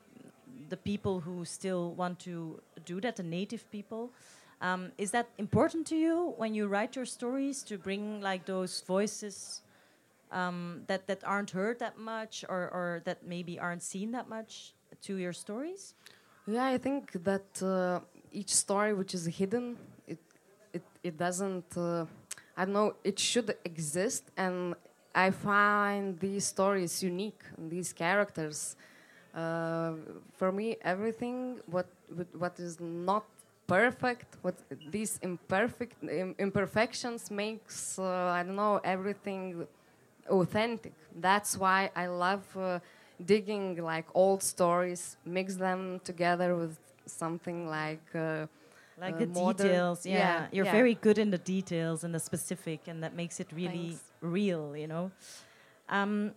the 0.68 0.76
people 0.76 1.20
who 1.20 1.44
still 1.44 1.92
want 1.94 2.18
to 2.20 2.60
do 2.84 3.00
that, 3.00 3.16
the 3.16 3.22
native 3.22 3.70
people. 3.70 4.10
Um, 4.60 4.92
is 4.96 5.10
that 5.10 5.28
important 5.38 5.86
to 5.88 5.96
you 5.96 6.34
when 6.36 6.54
you 6.54 6.66
write 6.66 6.96
your 6.96 7.04
stories 7.04 7.62
to 7.64 7.76
bring 7.76 8.20
like 8.20 8.46
those 8.46 8.82
voices 8.86 9.62
um, 10.32 10.82
that 10.86 11.06
that 11.06 11.22
aren't 11.24 11.50
heard 11.50 11.78
that 11.78 11.98
much 11.98 12.44
or, 12.48 12.62
or 12.72 13.02
that 13.04 13.26
maybe 13.26 13.58
aren't 13.58 13.82
seen 13.82 14.12
that 14.12 14.28
much 14.28 14.72
to 15.02 15.16
your 15.16 15.32
stories? 15.32 15.94
Yeah, 16.46 16.64
I 16.64 16.78
think 16.78 17.12
that 17.24 17.62
uh, 17.62 18.00
each 18.32 18.54
story 18.54 18.92
which 18.94 19.14
is 19.14 19.26
hidden, 19.26 19.76
it 20.06 20.18
it 20.72 20.82
it 21.02 21.16
doesn't. 21.18 21.76
Uh, 21.76 22.06
I 22.56 22.64
don't 22.64 22.74
know. 22.74 22.94
It 23.04 23.18
should 23.18 23.54
exist, 23.64 24.24
and 24.36 24.74
I 25.14 25.30
find 25.30 26.18
these 26.18 26.44
stories 26.44 27.02
unique. 27.02 27.42
These 27.58 27.92
characters. 27.92 28.76
Uh, 29.34 29.92
for 30.32 30.50
me, 30.50 30.76
everything 30.82 31.60
what 31.66 31.86
what 32.38 32.58
is 32.58 32.80
not 32.80 33.24
perfect, 33.66 34.36
what 34.42 34.54
these 34.90 35.18
imperfect 35.22 35.96
imperfections 36.38 37.30
makes 37.30 37.98
uh, 37.98 38.32
I 38.38 38.42
don't 38.42 38.56
know 38.56 38.80
everything 38.84 39.66
authentic. 40.28 40.92
That's 41.20 41.56
why 41.56 41.90
I 41.94 42.06
love 42.06 42.44
uh, 42.56 42.80
digging 43.24 43.76
like 43.82 44.06
old 44.14 44.42
stories, 44.42 45.16
mix 45.24 45.56
them 45.56 46.00
together 46.04 46.56
with 46.56 46.78
something 47.06 47.68
like 47.68 48.02
uh, 48.14 48.46
like 48.98 49.14
uh, 49.14 49.18
the 49.18 49.26
details 49.26 50.06
yeah, 50.06 50.18
yeah 50.18 50.46
you're 50.52 50.64
yeah. 50.64 50.72
very 50.72 50.94
good 50.94 51.18
in 51.18 51.30
the 51.30 51.38
details 51.38 52.04
and 52.04 52.14
the 52.14 52.20
specific 52.20 52.80
and 52.86 53.02
that 53.02 53.14
makes 53.14 53.40
it 53.40 53.48
really 53.52 53.88
Thanks. 53.88 54.02
real 54.20 54.76
you 54.76 54.86
know? 54.86 55.10
Um, 55.88 56.32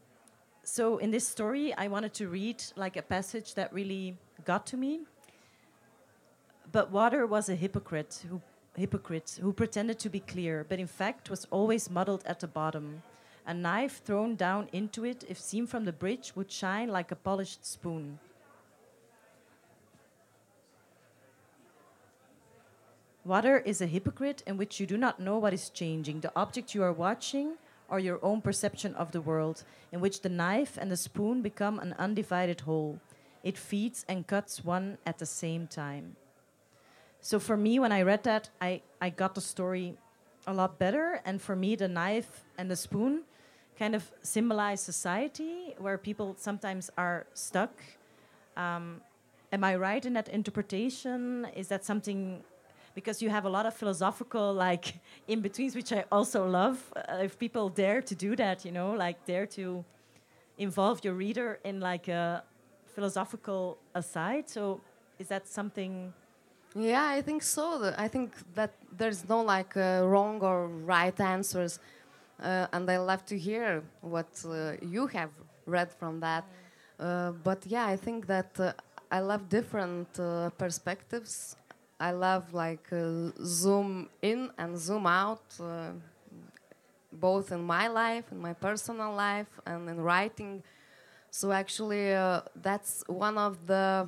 so 0.64 0.98
in 0.98 1.12
this 1.12 1.28
story 1.28 1.74
i 1.74 1.88
wanted 1.88 2.14
to 2.16 2.28
read 2.28 2.64
like 2.76 2.98
a 2.98 3.02
passage 3.02 3.56
that 3.56 3.74
really 3.74 4.18
got 4.46 4.66
to 4.68 4.78
me. 4.78 5.02
But 6.72 6.92
water 6.92 7.26
was 7.26 7.50
a 7.50 7.56
hypocrite 7.56 8.24
who 8.30 8.42
hypocrite 8.78 9.40
who 9.42 9.52
pretended 9.52 9.98
to 10.00 10.10
be 10.10 10.20
clear 10.20 10.66
but 10.70 10.80
in 10.80 10.88
fact 10.88 11.30
was 11.30 11.46
always 11.52 11.90
muddled 11.90 12.24
at 12.26 12.40
the 12.40 12.48
bottom. 12.48 13.02
A 13.48 13.54
knife 13.54 14.04
thrown 14.04 14.36
down 14.36 14.70
into 14.72 15.04
it 15.04 15.24
if 15.28 15.40
seen 15.40 15.66
from 15.66 15.86
the 15.86 15.92
bridge 15.92 16.34
would 16.36 16.52
shine 16.52 16.90
like 16.90 17.12
a 17.12 17.16
polished 17.16 17.66
spoon 17.66 18.20
Water 23.30 23.60
is 23.60 23.80
a 23.80 23.86
hypocrite 23.86 24.42
in 24.48 24.58
which 24.58 24.80
you 24.80 24.88
do 24.88 24.98
not 24.98 25.20
know 25.20 25.38
what 25.38 25.54
is 25.54 25.70
changing, 25.70 26.22
the 26.22 26.32
object 26.36 26.74
you 26.74 26.82
are 26.82 26.92
watching 26.92 27.58
or 27.88 28.00
your 28.00 28.18
own 28.26 28.42
perception 28.42 28.96
of 28.96 29.12
the 29.12 29.22
world, 29.22 29.64
in 29.92 30.00
which 30.02 30.22
the 30.22 30.30
knife 30.30 30.80
and 30.82 30.90
the 30.90 30.98
spoon 30.98 31.44
become 31.44 31.78
an 31.78 31.94
undivided 32.00 32.62
whole. 32.62 33.00
It 33.44 33.56
feeds 33.56 34.04
and 34.10 34.26
cuts 34.26 34.66
one 34.66 34.98
at 35.06 35.20
the 35.20 35.28
same 35.28 35.68
time. 35.68 36.16
So 37.22 37.38
for 37.38 37.56
me, 37.56 37.78
when 37.78 37.92
I 37.92 38.02
read 38.02 38.24
that, 38.24 38.50
I, 38.60 38.82
I 39.00 39.12
got 39.12 39.36
the 39.36 39.42
story 39.42 39.96
a 40.48 40.54
lot 40.56 40.80
better. 40.80 41.22
And 41.24 41.40
for 41.40 41.56
me, 41.56 41.76
the 41.76 41.88
knife 41.88 42.44
and 42.58 42.72
the 42.72 42.76
spoon 42.76 43.26
kind 43.78 43.94
of 43.94 44.10
symbolize 44.24 44.82
society 44.82 45.76
where 45.78 46.00
people 46.00 46.36
sometimes 46.40 46.90
are 46.98 47.28
stuck. 47.36 47.80
Um, 48.58 49.02
am 49.54 49.64
I 49.64 49.76
right 49.76 50.04
in 50.04 50.14
that 50.14 50.30
interpretation? 50.30 51.46
Is 51.56 51.68
that 51.68 51.86
something 51.86 52.44
because 53.00 53.22
you 53.24 53.30
have 53.30 53.46
a 53.46 53.54
lot 53.58 53.66
of 53.66 53.74
philosophical 53.74 54.54
like 54.54 54.86
in 55.28 55.40
betweens, 55.46 55.74
which 55.80 55.92
I 56.00 56.04
also 56.12 56.40
love. 56.62 56.78
Uh, 56.96 57.28
if 57.28 57.34
people 57.46 57.66
dare 57.70 58.02
to 58.02 58.16
do 58.16 58.36
that, 58.36 58.58
you 58.66 58.74
know, 58.78 58.90
like 59.06 59.18
dare 59.26 59.48
to 59.58 59.86
involve 60.58 60.98
your 61.06 61.16
reader 61.26 61.50
in 61.64 61.80
like 61.80 62.08
a 62.10 62.44
philosophical 62.96 63.78
aside. 63.96 64.50
So 64.50 64.82
is 65.22 65.28
that 65.30 65.48
something? 65.48 66.14
Yeah, 66.76 67.06
I 67.18 67.22
think 67.22 67.42
so. 67.44 67.94
I 68.06 68.08
think 68.08 68.30
that 68.56 68.72
there's 69.00 69.22
no 69.34 69.42
like 69.56 69.74
uh, 69.78 70.04
wrong 70.12 70.42
or 70.42 70.68
right 70.96 71.18
answers, 71.20 71.80
uh, 72.44 72.68
and 72.74 72.84
I 72.96 72.98
love 72.98 73.24
to 73.32 73.36
hear 73.38 73.82
what 74.02 74.32
uh, 74.46 74.74
you 74.82 75.08
have 75.08 75.32
read 75.66 75.90
from 75.92 76.20
that. 76.20 76.44
Uh, 77.00 77.32
but 77.48 77.60
yeah, 77.66 77.86
I 77.94 77.98
think 78.06 78.28
that 78.28 78.52
uh, 78.60 78.74
I 79.12 79.20
love 79.22 79.42
different 79.50 80.08
uh, 80.20 80.50
perspectives. 80.64 81.56
I 82.00 82.12
love 82.12 82.54
like 82.54 82.92
uh, 82.94 83.32
zoom 83.44 84.10
in 84.22 84.52
and 84.58 84.78
zoom 84.78 85.06
out, 85.06 85.44
uh, 85.60 85.92
both 87.12 87.52
in 87.52 87.64
my 87.64 87.88
life, 87.88 88.26
in 88.32 88.40
my 88.40 88.54
personal 88.54 89.14
life, 89.14 89.48
and 89.66 89.90
in 89.90 90.00
writing. 90.00 90.64
So 91.32 91.52
actually, 91.52 92.14
uh, 92.14 92.42
that's 92.56 93.04
one 93.08 93.38
of 93.38 93.68
the 93.68 94.08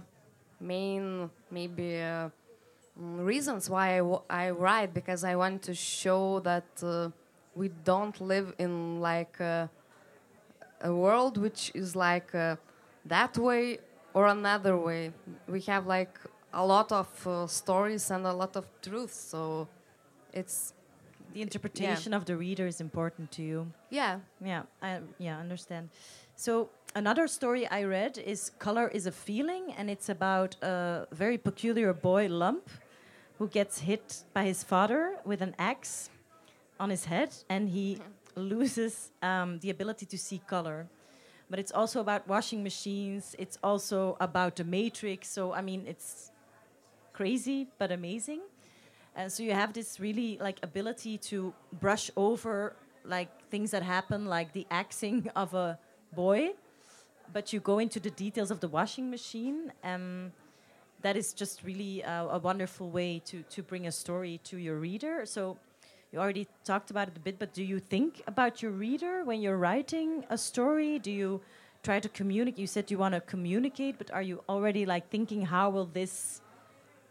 main 0.60 1.30
maybe 1.50 2.00
uh, 2.02 2.30
mm, 3.00 3.26
reasons 3.26 3.70
why 3.70 4.02
I, 4.30 4.52
write 4.52 4.94
because 4.94 5.24
I 5.24 5.36
want 5.36 5.64
to 5.64 5.74
show 5.74 6.40
that 6.42 6.66
uh, 6.84 7.10
we 7.56 7.70
don't 7.84 8.20
live 8.22 8.54
in 8.60 9.02
like 9.02 9.40
uh, 9.42 9.68
a 10.82 10.94
world 10.94 11.38
which 11.38 11.72
is 11.76 11.96
like 11.96 12.32
that 13.06 13.38
way 13.38 13.80
or 14.14 14.28
another 14.28 14.78
way. 14.78 15.12
We 15.48 15.62
have 15.62 15.86
like 15.86 16.18
a 16.54 16.66
lot 16.66 16.92
of 16.92 17.08
uh, 17.28 17.48
stories 17.48 18.12
and 18.12 18.26
a 18.26 18.34
lot 18.34 18.56
of 18.56 18.66
truth. 18.82 19.14
So 19.14 19.68
it's 20.34 20.74
The 21.34 21.42
interpretation 21.42 22.14
of 22.14 22.26
the 22.26 22.36
reader 22.36 22.68
is 22.68 22.82
important 22.82 23.32
to 23.32 23.42
you. 23.42 23.72
yeah. 23.90 24.20
Yeah, 24.44 24.64
I 24.82 25.00
yeah 25.20 25.40
understand. 25.40 25.90
So 26.36 26.70
another 26.96 27.28
story 27.28 27.64
I 27.68 27.84
read 27.86 28.18
is 28.18 28.52
"Color 28.60 28.90
is 28.94 29.06
a 29.08 29.12
Feeling," 29.12 29.74
and 29.78 29.90
it's 29.90 30.10
about 30.10 30.56
a 30.62 31.08
very 31.12 31.38
peculiar 31.38 31.94
boy, 31.94 32.28
Lump, 32.28 32.70
who 33.40 33.48
gets 33.48 33.80
hit 33.80 34.26
by 34.34 34.44
his 34.44 34.64
father 34.64 35.16
with 35.26 35.42
an 35.42 35.56
axe 35.58 36.10
on 36.80 36.90
his 36.90 37.06
head, 37.06 37.30
and 37.50 37.70
he 37.70 37.98
loses 38.36 39.12
um, 39.22 39.60
the 39.60 39.70
ability 39.70 40.06
to 40.06 40.18
see 40.18 40.40
color. 40.48 40.88
But 41.50 41.60
it's 41.60 41.72
also 41.72 42.00
about 42.00 42.28
washing 42.28 42.64
machines. 42.64 43.36
It's 43.38 43.58
also 43.64 44.16
about 44.20 44.56
the 44.56 44.64
Matrix. 44.64 45.30
So 45.30 45.54
I 45.54 45.62
mean, 45.62 45.86
it's 45.88 46.31
crazy 47.14 47.68
but 47.78 47.92
amazing. 47.92 48.42
And 49.16 49.32
so 49.32 49.44
you 49.44 49.54
have 49.54 49.74
this 49.74 50.00
really 50.00 50.38
like 50.42 50.60
ability 50.64 51.18
to 51.30 51.54
brush 51.74 52.10
over 52.16 52.76
like 53.04 53.30
things 53.50 53.72
that 53.72 53.84
happen, 53.84 54.26
like 54.26 54.54
the 54.54 54.66
axing 54.72 55.30
of 55.36 55.54
a 55.54 55.78
boy, 56.14 56.52
but 57.34 57.52
you 57.54 57.60
go 57.60 57.80
into 57.80 58.00
the 58.00 58.12
details 58.12 58.52
of 58.52 58.60
the 58.60 58.68
washing 58.68 59.10
machine. 59.10 59.72
Um, 59.84 60.32
that 61.02 61.18
is 61.18 61.34
just 61.34 61.64
really 61.64 62.04
uh, 62.04 62.26
a 62.26 62.40
wonderful 62.40 62.90
way 62.90 63.20
to 63.26 63.44
to 63.50 63.64
bring 63.64 63.88
a 63.88 63.92
story 63.92 64.40
to 64.44 64.58
your 64.58 64.76
reader. 64.76 65.26
So 65.26 65.58
you 66.12 66.20
already 66.20 66.48
talked 66.64 66.92
about 66.92 67.08
it 67.08 67.18
a 67.18 67.20
bit, 67.20 67.40
but 67.40 67.54
do 67.54 67.64
you 67.64 67.80
think 67.80 68.22
about 68.28 68.62
your 68.62 68.72
reader 68.72 69.24
when 69.24 69.42
you're 69.42 69.58
writing 69.58 70.26
a 70.30 70.38
story? 70.38 71.00
Do 71.00 71.10
you 71.10 71.42
try 71.84 72.00
to 72.00 72.10
communicate? 72.10 72.60
You 72.60 72.68
said 72.68 72.92
you 72.92 72.98
want 72.98 73.16
to 73.16 73.22
communicate, 73.22 73.98
but 73.98 74.12
are 74.12 74.22
you 74.22 74.44
already 74.48 74.86
like 74.86 75.10
thinking 75.10 75.46
how 75.46 75.70
will 75.70 75.86
this 75.86 76.42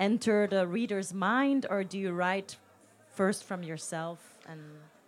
enter 0.00 0.49
the 0.49 0.66
reader's 0.66 1.14
mind, 1.14 1.66
or 1.71 1.85
do 1.85 1.99
you 1.99 2.12
write 2.12 2.57
first 3.14 3.45
from 3.45 3.62
yourself 3.62 4.19
and? 4.49 4.61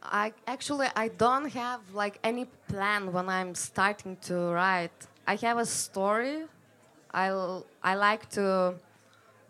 I 0.03 0.33
actually 0.47 0.89
I 0.97 1.09
don't 1.09 1.49
have 1.53 1.81
like 1.95 2.19
any 2.25 2.47
plan 2.69 3.13
when 3.13 3.29
I'm 3.29 3.55
starting 3.55 4.17
to 4.29 4.35
write. 4.53 4.99
I 5.27 5.37
have 5.37 5.59
a 5.59 5.67
story. 5.67 6.45
I 7.15 7.29
I 7.83 7.95
like 7.95 8.29
to 8.31 8.75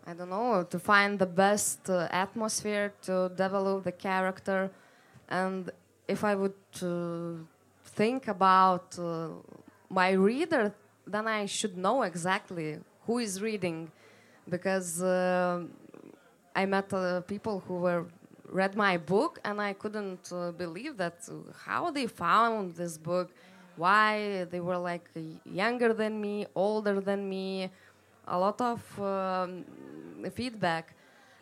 I 0.05 0.13
don't 0.13 0.29
know 0.29 0.63
to 0.69 0.79
find 0.79 1.17
the 1.17 1.25
best 1.25 1.89
uh, 1.89 2.07
atmosphere 2.11 2.93
to 3.03 3.31
develop 3.35 3.83
the 3.83 3.91
character, 3.91 4.69
and 5.29 5.71
if 6.07 6.23
I 6.23 6.35
would 6.35 6.53
uh, 6.81 7.41
think 7.83 8.27
about 8.27 8.99
uh, 8.99 9.29
my 9.89 10.11
reader, 10.11 10.73
then 11.07 11.27
I 11.27 11.45
should 11.45 11.77
know 11.77 12.03
exactly 12.03 12.79
who 13.05 13.19
is 13.19 13.41
reading, 13.41 13.91
because 14.49 15.01
uh, 15.01 15.63
I 16.55 16.65
met 16.65 16.93
uh, 16.93 17.21
people 17.21 17.63
who 17.67 17.75
were 17.75 18.05
read 18.49 18.75
my 18.75 18.97
book 18.97 19.39
and 19.43 19.59
I 19.59 19.73
couldn't 19.73 20.31
uh, 20.31 20.51
believe 20.51 20.97
that 20.97 21.17
uh, 21.27 21.51
how 21.65 21.89
they 21.89 22.05
found 22.07 22.75
this 22.75 22.97
book, 22.97 23.31
why 23.75 24.45
they 24.51 24.59
were 24.59 24.77
like 24.77 25.09
younger 25.45 25.93
than 25.93 26.21
me, 26.21 26.45
older 26.55 26.99
than 27.01 27.27
me, 27.27 27.69
a 28.27 28.37
lot 28.37 28.61
of 28.61 29.01
um, 29.01 29.65
feedback. 30.33 30.93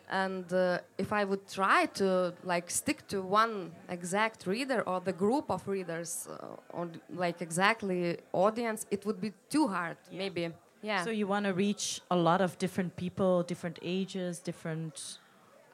And 0.08 0.50
uh, 0.52 0.78
if 0.98 1.12
I 1.12 1.24
would 1.24 1.48
try 1.48 1.86
to 1.94 2.34
like 2.44 2.70
stick 2.70 3.06
to 3.08 3.22
one 3.22 3.72
exact 3.88 4.46
reader 4.46 4.82
or 4.82 5.00
the 5.00 5.12
group 5.12 5.50
of 5.50 5.66
readers 5.66 6.28
uh, 6.30 6.56
or 6.70 6.88
like 7.14 7.40
exactly 7.40 8.18
audience, 8.32 8.86
it 8.90 9.06
would 9.06 9.20
be 9.20 9.32
too 9.48 9.68
hard. 9.68 9.96
Maybe, 10.10 10.50
yeah. 10.82 11.04
So 11.04 11.10
you 11.10 11.26
want 11.26 11.46
to 11.46 11.52
reach 11.52 12.00
a 12.10 12.16
lot 12.16 12.40
of 12.40 12.58
different 12.58 12.96
people, 12.96 13.42
different 13.42 13.78
ages, 13.82 14.38
different. 14.38 15.18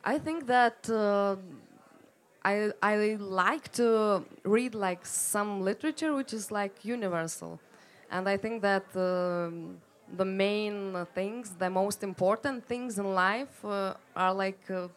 I 0.04 0.18
think 0.18 0.46
that 0.46 0.88
uh, 0.88 1.36
I 2.44 2.72
I 2.82 3.16
like 3.18 3.72
to 3.72 4.24
read 4.44 4.74
like 4.74 5.04
some 5.04 5.60
literature 5.62 6.14
which 6.14 6.32
is 6.32 6.50
like 6.50 6.84
universal, 6.84 7.60
and 8.10 8.28
I 8.28 8.36
think 8.36 8.62
that 8.62 8.84
um, 8.96 9.78
the 10.16 10.24
main 10.24 10.94
uh, 10.96 11.04
things, 11.14 11.50
the 11.58 11.70
most 11.70 12.02
important 12.02 12.66
things 12.66 12.98
in 12.98 13.14
life, 13.14 13.64
uh, 13.64 13.94
are 14.16 14.34
like 14.34 14.70
uh, 14.70 14.88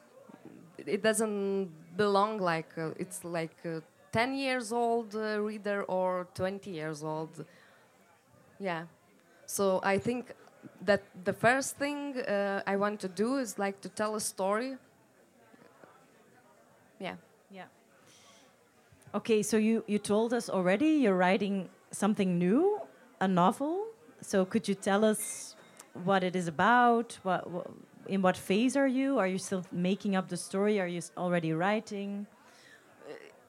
it 0.77 1.01
doesn't 1.03 1.69
belong 1.97 2.37
like 2.39 2.71
uh, 2.77 2.91
it's 2.97 3.23
like 3.23 3.57
a 3.65 3.81
ten 4.11 4.35
years 4.35 4.71
old 4.71 5.15
uh, 5.15 5.39
reader 5.41 5.83
or 5.83 6.27
twenty 6.33 6.71
years 6.71 7.03
old. 7.03 7.45
Yeah, 8.59 8.83
so 9.51 9.81
I 9.83 9.97
think 9.97 10.33
that 10.85 11.01
the 11.25 11.33
first 11.33 11.75
thing 11.75 12.17
uh, 12.17 12.61
I 12.65 12.77
want 12.77 13.01
to 13.01 13.09
do 13.09 13.35
is 13.35 13.59
like 13.59 13.81
to 13.81 13.89
tell 13.89 14.15
a 14.15 14.21
story. 14.21 14.77
Yeah. 16.99 17.15
Yeah. 17.51 17.65
Okay, 19.13 19.43
so 19.43 19.57
you, 19.57 19.83
you 19.87 19.99
told 19.99 20.33
us 20.33 20.49
already 20.49 20.91
you're 21.03 21.17
writing 21.17 21.67
something 21.91 22.39
new, 22.39 22.79
a 23.19 23.27
novel. 23.27 23.87
So 24.21 24.45
could 24.45 24.69
you 24.69 24.75
tell 24.75 25.03
us 25.03 25.55
what 26.05 26.23
it 26.23 26.33
is 26.33 26.47
about? 26.47 27.19
What, 27.23 27.51
what 27.51 27.67
in 28.07 28.21
what 28.21 28.37
phase 28.37 28.77
are 28.77 28.87
you? 28.87 29.19
Are 29.19 29.27
you 29.27 29.37
still 29.37 29.65
making 29.69 30.15
up 30.15 30.29
the 30.29 30.37
story? 30.37 30.79
Are 30.79 30.87
you 30.87 31.01
already 31.17 31.51
writing? 31.51 32.25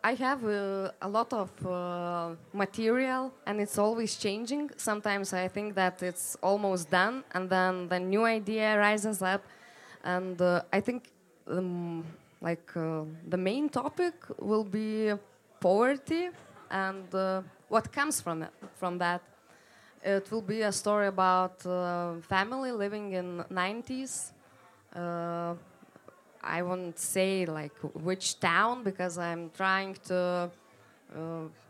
I 0.04 0.14
have 0.14 0.44
uh, 0.44 0.90
a 1.00 1.08
lot 1.08 1.32
of 1.32 1.50
uh, 1.64 2.34
material 2.52 3.32
and 3.46 3.60
it's 3.60 3.78
always 3.78 4.16
changing. 4.16 4.70
Sometimes 4.76 5.32
I 5.32 5.46
think 5.46 5.76
that 5.76 6.02
it's 6.02 6.36
almost 6.42 6.90
done 6.90 7.22
and 7.32 7.48
then 7.48 7.88
the 7.88 8.00
new 8.00 8.24
idea 8.24 8.76
rises 8.78 9.22
up. 9.22 9.42
And 10.02 10.40
uh, 10.42 10.62
I 10.72 10.80
think 10.80 11.04
um, 11.46 12.04
like 12.40 12.76
uh, 12.76 13.04
the 13.28 13.36
main 13.36 13.68
topic 13.68 14.14
will 14.40 14.64
be 14.64 15.12
poverty 15.60 16.30
and 16.68 17.14
uh, 17.14 17.42
what 17.68 17.92
comes 17.92 18.20
from 18.20 18.42
it, 18.42 18.50
from 18.74 18.98
that. 18.98 19.22
It 20.02 20.28
will 20.32 20.42
be 20.42 20.62
a 20.62 20.72
story 20.72 21.06
about 21.06 21.64
uh, 21.64 22.14
family 22.22 22.72
living 22.72 23.12
in 23.12 23.44
90s. 23.50 24.32
Uh, 26.42 26.46
I 26.59 26.62
won't 26.62 26.98
say 26.98 27.46
like 27.46 27.72
which 27.94 28.38
town 28.40 28.83
because 28.83 29.18
I'm 29.18 29.50
trying 29.50 29.94
to 30.09 30.50
uh, 31.16 31.18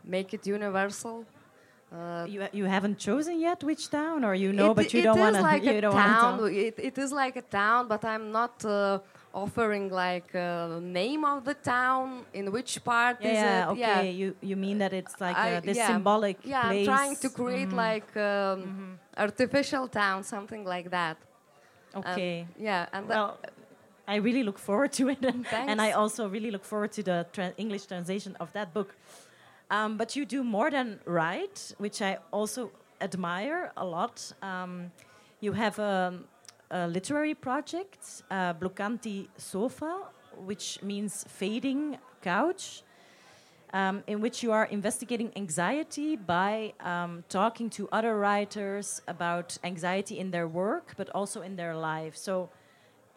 make 0.03 0.33
it 0.33 0.45
universal. 0.47 1.25
Uh, 1.91 2.25
You, 2.27 2.47
you 2.51 2.65
haven't 2.65 2.97
chosen 2.97 3.39
yet 3.39 3.63
which 3.63 3.89
town, 3.89 4.23
or 4.23 4.33
you 4.35 4.51
know, 4.51 4.71
it, 4.71 4.75
but 4.75 4.93
you 4.93 5.01
don't 5.03 5.19
want 5.19 5.35
to. 5.35 5.41
like 5.51 5.63
you 5.63 5.81
don't 5.81 5.93
wanna 5.93 6.07
town. 6.13 6.37
tell. 6.37 6.45
It, 6.45 6.75
it 6.77 6.97
is 6.97 7.11
like 7.11 7.35
a 7.37 7.41
town, 7.43 7.87
but 7.87 8.03
I'm 8.03 8.31
not 8.31 8.65
uh, 8.65 8.99
offering 9.33 9.89
like 9.91 10.33
a 10.33 10.79
name 10.81 11.23
of 11.23 11.43
the 11.45 11.53
town. 11.53 12.25
In 12.33 12.51
which 12.51 12.83
part 12.83 13.17
Yeah, 13.21 13.31
is 13.31 13.37
yeah, 13.37 13.69
it? 13.69 13.71
okay. 13.73 14.11
You 14.11 14.35
you 14.41 14.55
mean 14.55 14.79
that 14.79 14.93
it's 14.93 15.21
like 15.21 15.37
I- 15.37 15.57
uh, 15.57 15.61
this 15.61 15.77
yeah. 15.77 15.87
symbolic 15.87 16.37
Yeah, 16.43 16.65
place? 16.67 16.87
I'm 16.87 16.93
trying 16.93 17.15
to 17.17 17.29
create 17.29 17.69
Mhm. 17.69 17.77
like 17.87 18.09
um, 18.17 18.99
artificial 19.17 19.87
town, 19.87 20.23
something 20.23 20.65
like 20.65 20.89
that. 20.89 21.17
Um, 21.93 22.01
Okay. 22.01 22.47
yeah, 22.57 22.87
and 22.93 23.07
well, 23.07 23.37
I 24.07 24.15
really 24.15 24.43
look 24.43 24.59
forward 24.59 24.91
to 24.93 25.09
it, 25.09 25.23
and, 25.23 25.45
and 25.51 25.81
I 25.81 25.91
also 25.91 26.27
really 26.27 26.51
look 26.51 26.65
forward 26.65 26.91
to 26.93 27.03
the 27.03 27.25
tran 27.31 27.53
English 27.57 27.85
translation 27.85 28.35
of 28.39 28.51
that 28.53 28.73
book. 28.73 28.95
Um, 29.71 29.97
but 29.97 30.15
you 30.15 30.25
do 30.25 30.43
more 30.43 30.69
than 30.69 30.99
write, 31.05 31.73
which 31.77 32.01
I 32.01 32.17
also 32.31 32.71
admire 32.99 33.71
a 33.77 33.85
lot. 33.85 34.33
Um, 34.41 34.91
you 35.39 35.53
have 35.53 35.79
a, 35.79 36.19
a 36.69 36.87
literary 36.87 37.33
project, 37.33 38.23
uh, 38.29 38.53
Blunkanti 38.53 39.27
Sofa, 39.37 40.01
which 40.45 40.79
means 40.81 41.25
fading 41.27 41.97
couch, 42.21 42.83
um, 43.73 44.03
in 44.07 44.21
which 44.21 44.43
you 44.43 44.51
are 44.51 44.65
investigating 44.65 45.31
anxiety 45.35 46.15
by 46.15 46.73
um, 46.81 47.23
talking 47.29 47.69
to 47.71 47.89
other 47.91 48.17
writers 48.17 49.01
about 49.07 49.57
anxiety 49.63 50.19
in 50.19 50.31
their 50.31 50.47
work, 50.47 50.93
but 50.97 51.09
also 51.11 51.41
in 51.41 51.55
their 51.55 51.75
life. 51.75 52.15
So 52.15 52.49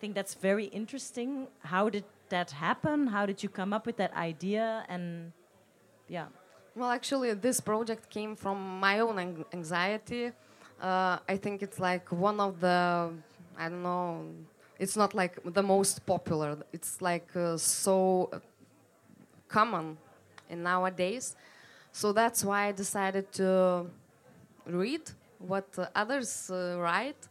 think 0.00 0.14
that's 0.14 0.34
very 0.34 0.66
interesting. 0.66 1.48
How 1.60 1.88
did 1.88 2.04
that 2.28 2.50
happen? 2.50 3.06
How 3.06 3.26
did 3.26 3.42
you 3.42 3.48
come 3.48 3.72
up 3.72 3.86
with 3.86 3.96
that 3.96 4.14
idea? 4.14 4.84
And 4.88 5.32
yeah. 6.08 6.26
Well, 6.74 6.90
actually, 6.90 7.32
this 7.34 7.60
project 7.60 8.10
came 8.10 8.36
from 8.36 8.80
my 8.80 9.00
own 9.00 9.44
anxiety. 9.52 10.32
Uh, 10.80 11.18
I 11.28 11.36
think 11.36 11.62
it's 11.62 11.80
like 11.80 12.12
one 12.12 12.38
of 12.38 12.60
the, 12.60 13.10
I 13.58 13.68
don't 13.68 13.82
know, 13.82 14.26
it's 14.78 14.96
not 14.96 15.14
like 15.14 15.38
the 15.44 15.62
most 15.62 16.04
popular. 16.04 16.58
It's 16.72 17.00
like 17.00 17.34
uh, 17.34 17.56
so 17.56 18.30
common 19.48 19.96
in 20.50 20.62
nowadays. 20.62 21.34
So 21.92 22.12
that's 22.12 22.44
why 22.44 22.66
I 22.66 22.72
decided 22.72 23.32
to 23.34 23.86
read 24.66 25.10
what 25.38 25.66
uh, 25.78 25.86
others 25.94 26.50
write 26.52 27.28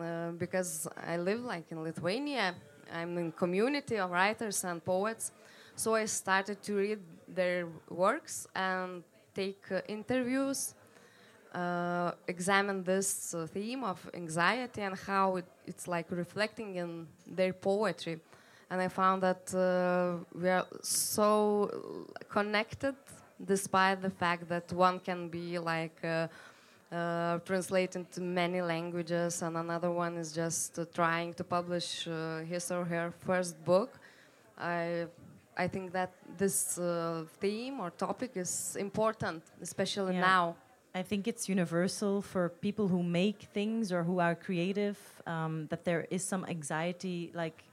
uh, 0.00 0.30
because 0.32 0.88
I 1.06 1.16
live 1.16 1.40
like 1.40 1.70
in 1.70 1.82
Lithuania. 1.82 2.54
I'm 2.92 3.18
in 3.18 3.32
community 3.32 3.98
of 3.98 4.10
writers 4.10 4.64
and 4.64 4.84
poets. 4.84 5.32
So 5.76 5.94
I 5.94 6.04
started 6.04 6.62
to 6.62 6.76
read 6.76 7.00
their 7.28 7.66
works 7.88 8.46
and 8.54 9.02
take 9.34 9.64
uh, 9.70 9.80
interviews, 9.88 10.74
uh, 11.54 12.12
examine 12.28 12.84
this 12.84 13.34
uh, 13.34 13.46
theme 13.46 13.84
of 13.84 13.98
anxiety 14.14 14.82
and 14.82 14.96
how 14.96 15.36
it, 15.36 15.46
it's 15.66 15.88
like 15.88 16.06
reflecting 16.10 16.76
in 16.76 17.06
their 17.26 17.52
poetry. 17.52 18.20
And 18.70 18.80
I 18.80 18.88
found 18.88 19.22
that 19.22 19.54
uh, 19.54 20.24
we 20.34 20.48
are 20.48 20.66
so 20.82 22.08
connected, 22.28 22.94
despite 23.44 24.00
the 24.00 24.10
fact 24.10 24.48
that 24.48 24.72
one 24.72 24.98
can 25.00 25.28
be 25.28 25.58
like 25.58 26.02
uh, 26.92 27.38
translated 27.44 28.10
to 28.12 28.20
many 28.20 28.60
languages, 28.60 29.42
and 29.42 29.56
another 29.56 29.90
one 29.90 30.16
is 30.18 30.32
just 30.32 30.78
uh, 30.78 30.84
trying 30.94 31.34
to 31.34 31.44
publish 31.44 32.06
uh, 32.06 32.40
his 32.40 32.70
or 32.70 32.84
her 32.84 33.10
first 33.26 33.56
book. 33.64 33.98
I 34.58 35.06
I 35.56 35.68
think 35.68 35.92
that 35.92 36.12
this 36.38 36.78
uh, 36.78 37.24
theme 37.40 37.80
or 37.80 37.90
topic 37.90 38.36
is 38.36 38.76
important, 38.76 39.42
especially 39.60 40.14
Yeah. 40.14 40.20
now. 40.20 40.56
I 40.94 41.02
think 41.02 41.26
it's 41.26 41.48
universal 41.48 42.20
for 42.20 42.50
people 42.60 42.86
who 42.88 43.02
make 43.02 43.48
things 43.54 43.92
or 43.92 44.02
who 44.04 44.20
are 44.20 44.34
creative 44.34 44.98
um, 45.26 45.66
that 45.68 45.84
there 45.84 46.06
is 46.10 46.22
some 46.22 46.44
anxiety, 46.48 47.30
like 47.34 47.64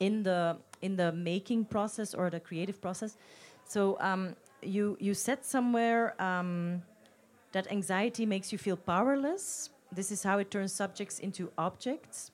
in 0.00 0.22
the 0.22 0.56
in 0.82 0.96
the 0.96 1.12
making 1.12 1.64
process 1.64 2.14
or 2.14 2.30
the 2.30 2.40
creative 2.40 2.80
process. 2.80 3.16
So 3.68 3.96
um, 4.00 4.34
you 4.62 4.96
you 5.00 5.14
said 5.14 5.44
somewhere 5.44 6.20
um, 6.20 6.82
that 7.56 7.72
anxiety 7.72 8.26
makes 8.26 8.52
you 8.52 8.58
feel 8.58 8.76
powerless. 8.76 9.70
This 9.90 10.08
is 10.14 10.22
how 10.22 10.36
it 10.42 10.50
turns 10.50 10.72
subjects 10.82 11.18
into 11.26 11.42
objects. 11.56 12.30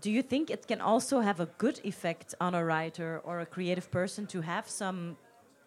Do 0.00 0.10
you 0.16 0.22
think 0.22 0.48
it 0.48 0.68
can 0.70 0.80
also 0.80 1.16
have 1.20 1.40
a 1.40 1.48
good 1.58 1.80
effect 1.82 2.34
on 2.40 2.54
a 2.54 2.64
writer 2.64 3.20
or 3.24 3.40
a 3.40 3.46
creative 3.56 3.90
person 3.90 4.26
to 4.34 4.40
have 4.42 4.68
some 4.68 5.16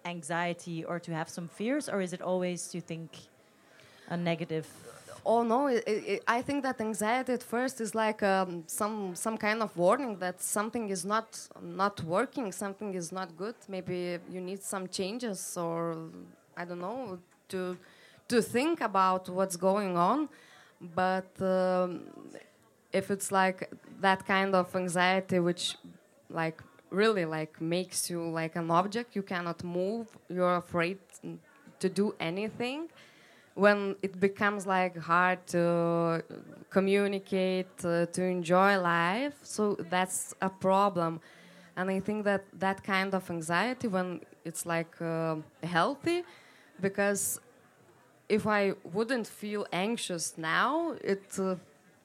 anxiety 0.05 0.85
or 0.85 0.99
to 0.99 1.11
have 1.11 1.27
some 1.27 1.47
fears, 1.49 1.89
or 1.89 1.99
is 2.01 2.13
it 2.13 2.21
always, 2.21 2.73
you 2.75 2.81
think, 2.81 3.09
a 4.07 4.15
negative? 4.15 4.67
Oh 5.25 5.43
no! 5.43 5.67
It, 5.67 5.83
it, 5.87 6.23
I 6.37 6.41
think 6.41 6.63
that 6.63 6.79
anxiety 6.79 7.33
at 7.33 7.43
first 7.43 7.81
is 7.81 7.93
like 7.93 8.23
um, 8.23 8.63
some 8.67 9.15
some 9.15 9.37
kind 9.37 9.61
of 9.61 9.75
warning 9.75 10.19
that 10.19 10.41
something 10.41 10.85
is 10.95 11.03
not 11.03 11.27
not 11.61 11.95
working, 12.03 12.53
something 12.53 12.95
is 12.95 13.11
not 13.11 13.29
good. 13.35 13.55
Maybe 13.67 13.97
you 14.33 14.39
need 14.49 14.61
some 14.63 14.87
changes, 14.87 15.57
or 15.57 15.97
I 16.55 16.63
don't 16.63 16.79
know 16.79 17.19
to 17.49 17.77
to 18.27 18.41
think 18.41 18.81
about 18.81 19.29
what's 19.29 19.55
going 19.55 19.97
on. 19.97 20.29
But 20.81 21.31
um, 21.41 22.01
if 22.91 23.09
it's 23.09 23.31
like 23.31 23.71
that 24.01 24.25
kind 24.25 24.55
of 24.55 24.75
anxiety, 24.75 25.39
which 25.39 25.75
like 26.29 26.61
really 26.89 27.25
like 27.25 27.59
makes 27.59 28.09
you 28.09 28.21
like 28.29 28.55
an 28.55 28.69
object, 28.71 29.15
you 29.15 29.23
cannot 29.23 29.63
move. 29.63 30.07
You're 30.29 30.57
afraid 30.57 30.99
to 31.79 31.89
do 31.89 32.15
anything 32.19 32.89
when 33.57 33.95
it 34.03 34.19
becomes 34.19 34.67
like 34.67 34.95
hard 34.97 35.45
to 35.47 36.23
communicate 36.69 37.67
uh, 37.83 38.05
to 38.07 38.23
enjoy 38.23 38.77
life 38.79 39.33
so 39.41 39.75
that's 39.89 40.35
a 40.41 40.49
problem 40.49 41.19
and 41.75 41.89
i 41.89 41.99
think 41.99 42.23
that 42.23 42.43
that 42.53 42.83
kind 42.83 43.15
of 43.15 43.29
anxiety 43.31 43.87
when 43.87 44.21
it's 44.45 44.65
like 44.65 45.01
uh, 45.01 45.35
healthy 45.63 46.23
because 46.81 47.39
if 48.29 48.45
i 48.45 48.73
wouldn't 48.95 49.27
feel 49.27 49.65
anxious 49.71 50.37
now 50.37 50.95
it 51.03 51.23
uh, 51.39 51.55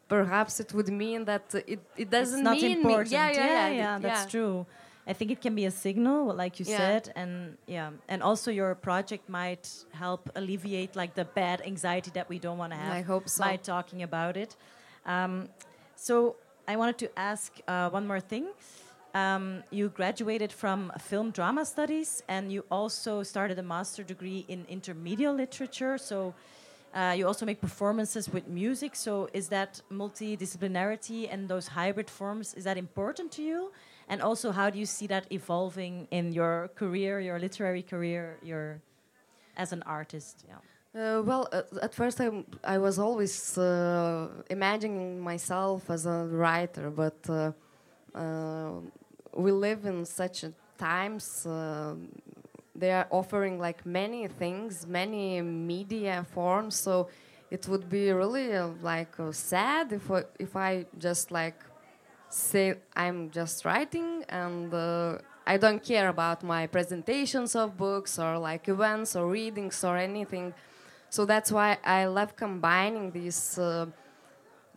perhaps 0.08 0.60
it 0.60 0.72
would 0.74 0.88
mean 0.88 1.24
that 1.24 1.54
it, 1.66 1.80
it 1.96 2.10
doesn't 2.10 2.40
it's 2.40 2.42
not 2.50 2.60
mean 2.60 2.72
important. 2.78 3.10
me 3.10 3.16
yeah 3.18 3.30
yeah 3.30 3.52
yeah, 3.52 3.68
yeah, 3.82 3.98
that's 3.98 4.24
yeah. 4.24 4.30
true. 4.30 4.66
I 5.04 5.12
think 5.14 5.30
it 5.32 5.40
can 5.40 5.54
be 5.56 5.64
a 5.66 5.70
signal, 5.70 6.32
like 6.32 6.60
you 6.60 6.66
Yeah. 6.68 6.76
said, 6.76 7.12
and 7.16 7.56
yeah, 7.66 7.90
and 8.08 8.22
also 8.22 8.50
your 8.52 8.74
project 8.76 9.28
might 9.28 9.68
help 9.90 10.30
alleviate 10.36 10.94
like 10.94 11.14
the 11.14 11.24
bad 11.24 11.60
anxiety 11.66 12.10
that 12.14 12.28
we 12.28 12.38
don't 12.38 12.56
want 12.58 12.72
to 12.72 12.78
have. 12.78 12.92
I 12.92 13.02
hope 13.02 13.28
so. 13.28 13.42
By 13.42 13.56
talking 13.56 14.02
about 14.02 14.36
it. 14.36 14.54
Um, 15.04 15.48
so 15.96 16.36
I 16.68 16.76
wanted 16.76 16.98
to 16.98 17.08
ask 17.18 17.52
uh, 17.66 17.90
one 17.90 18.06
more 18.06 18.20
thing. 18.20 18.46
Um, 19.14 19.62
you 19.70 19.90
graduated 19.90 20.52
from 20.52 20.90
film 20.98 21.30
drama 21.30 21.64
studies, 21.64 22.22
and 22.28 22.50
you 22.50 22.64
also 22.70 23.22
started 23.22 23.58
a 23.58 23.62
master 23.62 24.02
degree 24.02 24.44
in 24.48 24.64
intermediate 24.68 25.36
literature. 25.36 25.98
So. 25.98 26.34
Uh, 26.94 27.14
you 27.16 27.26
also 27.26 27.46
make 27.46 27.58
performances 27.58 28.28
with 28.28 28.46
music. 28.48 28.94
So, 28.94 29.26
is 29.32 29.48
that 29.48 29.80
multidisciplinarity 29.90 31.26
and 31.32 31.48
those 31.48 31.66
hybrid 31.66 32.10
forms 32.10 32.52
is 32.52 32.64
that 32.64 32.76
important 32.76 33.32
to 33.32 33.42
you? 33.42 33.72
And 34.10 34.20
also, 34.20 34.52
how 34.52 34.68
do 34.68 34.78
you 34.78 34.84
see 34.84 35.06
that 35.06 35.26
evolving 35.32 36.06
in 36.10 36.34
your 36.34 36.68
career, 36.74 37.18
your 37.18 37.38
literary 37.38 37.82
career, 37.82 38.36
your 38.42 38.82
as 39.56 39.72
an 39.72 39.82
artist? 39.84 40.44
Yeah. 40.46 40.56
Uh, 40.94 41.22
well, 41.22 41.48
uh, 41.52 41.62
at 41.80 41.94
first 41.94 42.20
I, 42.20 42.44
I 42.62 42.76
was 42.76 42.98
always 42.98 43.56
uh, 43.56 44.28
imagining 44.50 45.18
myself 45.18 45.88
as 45.88 46.04
a 46.04 46.26
writer, 46.30 46.90
but 46.90 47.16
uh, 47.30 47.52
uh, 48.14 48.72
we 49.34 49.52
live 49.52 49.84
in 49.84 50.04
such 50.04 50.44
a 50.44 50.52
times. 50.78 51.46
Uh, 51.46 51.94
they 52.74 52.90
are 52.90 53.06
offering 53.10 53.58
like 53.58 53.84
many 53.84 54.28
things, 54.28 54.86
many 54.86 55.40
media 55.42 56.26
forms. 56.34 56.74
So 56.76 57.08
it 57.50 57.68
would 57.68 57.88
be 57.88 58.12
really 58.12 58.54
uh, 58.54 58.68
like 58.82 59.18
uh, 59.20 59.32
sad 59.32 59.92
if 59.92 60.10
I, 60.10 60.24
if 60.38 60.56
I 60.56 60.86
just 60.98 61.30
like 61.30 61.58
say 62.28 62.74
I'm 62.96 63.30
just 63.30 63.64
writing 63.64 64.24
and 64.28 64.72
uh, 64.72 65.18
I 65.46 65.58
don't 65.58 65.82
care 65.82 66.08
about 66.08 66.42
my 66.42 66.66
presentations 66.66 67.54
of 67.54 67.76
books 67.76 68.18
or 68.18 68.38
like 68.38 68.68
events 68.68 69.14
or 69.16 69.28
readings 69.28 69.84
or 69.84 69.96
anything. 69.98 70.54
So 71.10 71.26
that's 71.26 71.52
why 71.52 71.78
I 71.84 72.06
love 72.06 72.34
combining 72.36 73.10
these 73.10 73.58
uh, 73.58 73.86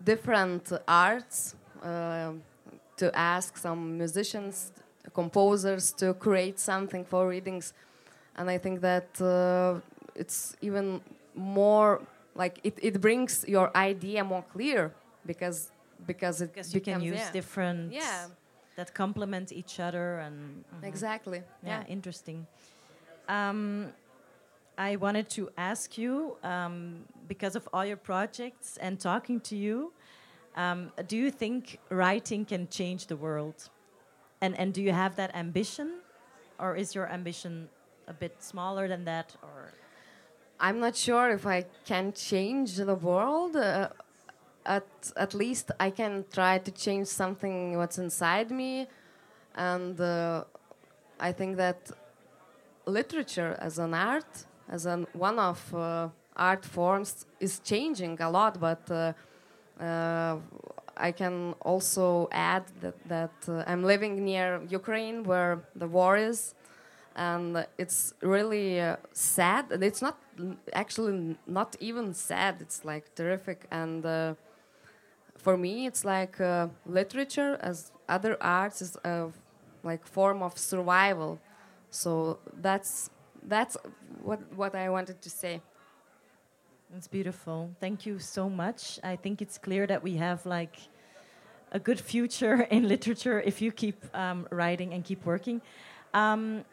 different 0.03 0.71
arts 0.87 1.55
uh, 1.81 2.33
to 2.97 3.15
ask 3.15 3.57
some 3.57 3.97
musicians, 3.97 4.71
composers 5.13 5.91
to 5.93 6.13
create 6.13 6.59
something 6.59 7.05
for 7.05 7.27
readings. 7.27 7.73
And 8.37 8.49
I 8.49 8.57
think 8.57 8.81
that 8.81 9.21
uh, 9.21 9.79
it's 10.15 10.55
even 10.61 11.01
more 11.35 12.01
like 12.35 12.59
it, 12.63 12.77
it 12.81 12.99
brings 13.01 13.45
your 13.47 13.71
idea 13.75 14.23
more 14.23 14.43
clear 14.53 14.91
because 15.25 15.71
because 16.05 16.41
it 16.41 16.53
Because 16.53 16.73
you 16.73 16.81
can 16.81 17.01
use 17.01 17.19
yeah. 17.19 17.31
different 17.31 17.91
Yeah. 17.93 18.27
that 18.75 18.93
complement 18.93 19.51
each 19.51 19.79
other 19.79 20.19
and 20.19 20.63
mhm. 20.73 20.83
Exactly. 20.87 21.41
yeah, 21.63 21.69
Yeah. 21.79 21.87
interesting. 21.87 22.45
Um, 23.27 23.93
I 24.77 24.97
wanted 24.97 25.29
to 25.37 25.49
ask 25.57 25.97
you 25.97 26.35
um, 26.43 27.05
because 27.27 27.55
of 27.55 27.67
all 27.73 27.85
your 27.85 27.97
projects 27.97 28.77
and 28.77 28.99
talking 28.99 29.39
to 29.41 29.55
you. 29.55 29.93
Um, 30.55 30.91
do 31.07 31.17
you 31.17 31.31
think 31.31 31.79
writing 31.89 32.45
can 32.45 32.67
change 32.69 33.07
the 33.07 33.17
world? 33.17 33.69
And 34.41 34.57
and 34.59 34.73
do 34.73 34.81
you 34.81 34.91
have 34.91 35.15
that 35.15 35.35
ambition, 35.35 35.99
or 36.59 36.75
is 36.75 36.95
your 36.95 37.11
ambition 37.11 37.69
a 38.07 38.13
bit 38.13 38.41
smaller 38.41 38.87
than 38.87 39.05
that? 39.05 39.35
Or 39.41 39.73
I'm 40.59 40.79
not 40.79 40.95
sure 40.95 41.29
if 41.31 41.45
I 41.45 41.65
can 41.85 42.13
change 42.13 42.77
the 42.77 42.95
world. 42.95 43.55
Uh, 43.55 43.89
at 44.65 44.87
at 45.15 45.33
least 45.33 45.71
I 45.79 45.89
can 45.91 46.25
try 46.31 46.57
to 46.57 46.71
change 46.71 47.07
something 47.07 47.77
what's 47.77 47.97
inside 47.97 48.49
me, 48.51 48.87
and 49.55 49.99
uh, 49.99 50.43
I 51.19 51.31
think 51.31 51.57
that 51.57 51.91
literature 52.85 53.55
as 53.59 53.77
an 53.79 53.93
art, 53.93 54.45
as 54.69 54.85
an 54.85 55.07
one 55.13 55.39
of 55.39 55.73
uh, 55.73 56.09
art 56.35 56.65
forms, 56.65 57.25
is 57.39 57.59
changing 57.59 58.21
a 58.21 58.29
lot. 58.29 58.59
But 58.59 58.89
uh, 58.89 59.13
I 60.97 61.11
can 61.11 61.53
also 61.61 62.29
add 62.31 62.63
that, 62.81 62.95
that 63.09 63.31
uh, 63.47 63.63
I'm 63.67 63.83
living 63.83 64.23
near 64.23 64.61
Ukraine 64.69 65.23
where 65.23 65.63
the 65.75 65.87
war 65.87 66.15
is, 66.17 66.53
and 67.15 67.65
it's 67.77 68.13
really 68.21 68.79
uh, 68.79 68.95
sad. 69.11 69.71
And 69.71 69.83
it's 69.83 70.01
not 70.01 70.17
actually 70.73 71.37
not 71.47 71.75
even 71.79 72.13
sad. 72.13 72.57
It's 72.61 72.85
like 72.85 73.13
terrific. 73.15 73.67
And 73.71 74.05
uh, 74.05 74.35
for 75.37 75.57
me, 75.57 75.85
it's 75.85 76.05
like 76.05 76.39
uh, 76.41 76.67
literature 76.85 77.57
as 77.61 77.91
other 78.07 78.37
arts 78.41 78.81
is 78.81 78.97
a 79.03 79.27
like 79.83 80.05
form 80.07 80.41
of 80.41 80.57
survival. 80.57 81.39
So 81.89 82.39
that's 82.61 83.09
that's 83.43 83.77
what 84.23 84.39
what 84.55 84.75
I 84.75 84.89
wanted 84.89 85.21
to 85.21 85.29
say. 85.29 85.61
It's 86.93 87.07
beautiful. 87.07 87.71
Thank 87.79 88.05
you 88.05 88.19
so 88.19 88.49
much. 88.49 88.99
I 89.03 89.15
think 89.15 89.41
it's 89.41 89.57
clear 89.57 89.87
that 89.87 90.03
we 90.03 90.15
have 90.17 90.45
like 90.45 90.77
a 91.71 91.79
good 91.79 91.99
future 91.99 92.61
in 92.71 92.87
literature 92.87 93.41
if 93.41 93.61
you 93.61 93.71
keep 93.71 94.05
um, 94.15 94.47
writing 94.51 94.93
and 94.93 95.03
keep 95.03 95.25
working. 95.25 95.61
Um, 96.13 96.63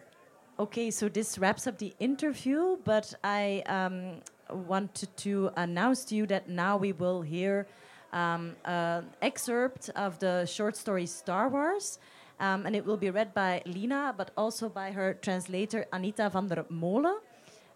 okay, 0.58 0.90
so 0.90 1.08
this 1.08 1.38
wraps 1.38 1.66
up 1.66 1.78
the 1.78 1.92
interview, 1.98 2.76
but 2.84 3.14
I 3.24 3.62
um, 3.66 4.20
wanted 4.50 5.16
to 5.18 5.50
announce 5.56 6.04
to 6.06 6.14
you 6.14 6.26
that 6.26 6.48
now 6.48 6.76
we 6.76 6.92
will 6.92 7.22
hear 7.22 7.66
um, 8.12 8.54
an 8.64 9.06
excerpt 9.22 9.90
of 9.96 10.18
the 10.18 10.44
short 10.46 10.76
story 10.76 11.06
Star 11.06 11.48
Wars. 11.48 11.98
Um, 12.38 12.66
and 12.66 12.76
it 12.76 12.84
will 12.84 12.96
be 12.96 13.10
read 13.10 13.34
by 13.34 13.62
Lina, 13.66 14.14
but 14.16 14.30
also 14.36 14.68
by 14.68 14.90
her 14.90 15.14
translator 15.14 15.86
Anita 15.92 16.28
van 16.28 16.48
der 16.48 16.64
Molen. 16.68 17.18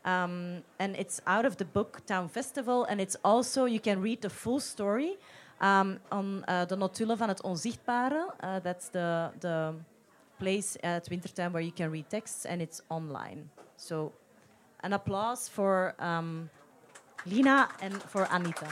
Um, 0.06 0.62
and 0.78 0.96
it's 0.96 1.20
out 1.26 1.44
of 1.44 1.56
the 1.56 1.64
book 1.64 2.00
Town 2.06 2.28
Festival. 2.28 2.84
And 2.84 3.00
it's 3.00 3.16
also, 3.22 3.64
you 3.64 3.80
can 3.80 4.00
read 4.00 4.20
the 4.20 4.30
full 4.30 4.60
story 4.60 5.16
um, 5.60 5.98
on 6.10 6.44
uh, 6.48 6.64
the 6.64 6.76
notulen 6.76 7.16
van 7.16 7.28
het 7.28 7.42
onzichtbare. 7.42 8.34
Uh, 8.40 8.56
that's 8.62 8.88
the, 8.88 9.30
the 9.38 9.74
place 10.38 10.76
at 10.82 11.08
Wintertuin 11.08 11.52
where 11.52 11.64
you 11.64 11.72
can 11.72 11.90
read 11.90 12.08
texts, 12.08 12.44
and 12.44 12.60
it's 12.60 12.80
online. 12.88 13.50
So, 13.76 14.12
an 14.80 14.92
applause 14.92 15.48
for 15.48 15.94
um, 15.98 16.50
Lina 17.24 17.68
and 17.80 18.02
for 18.02 18.26
Anita. 18.30 18.66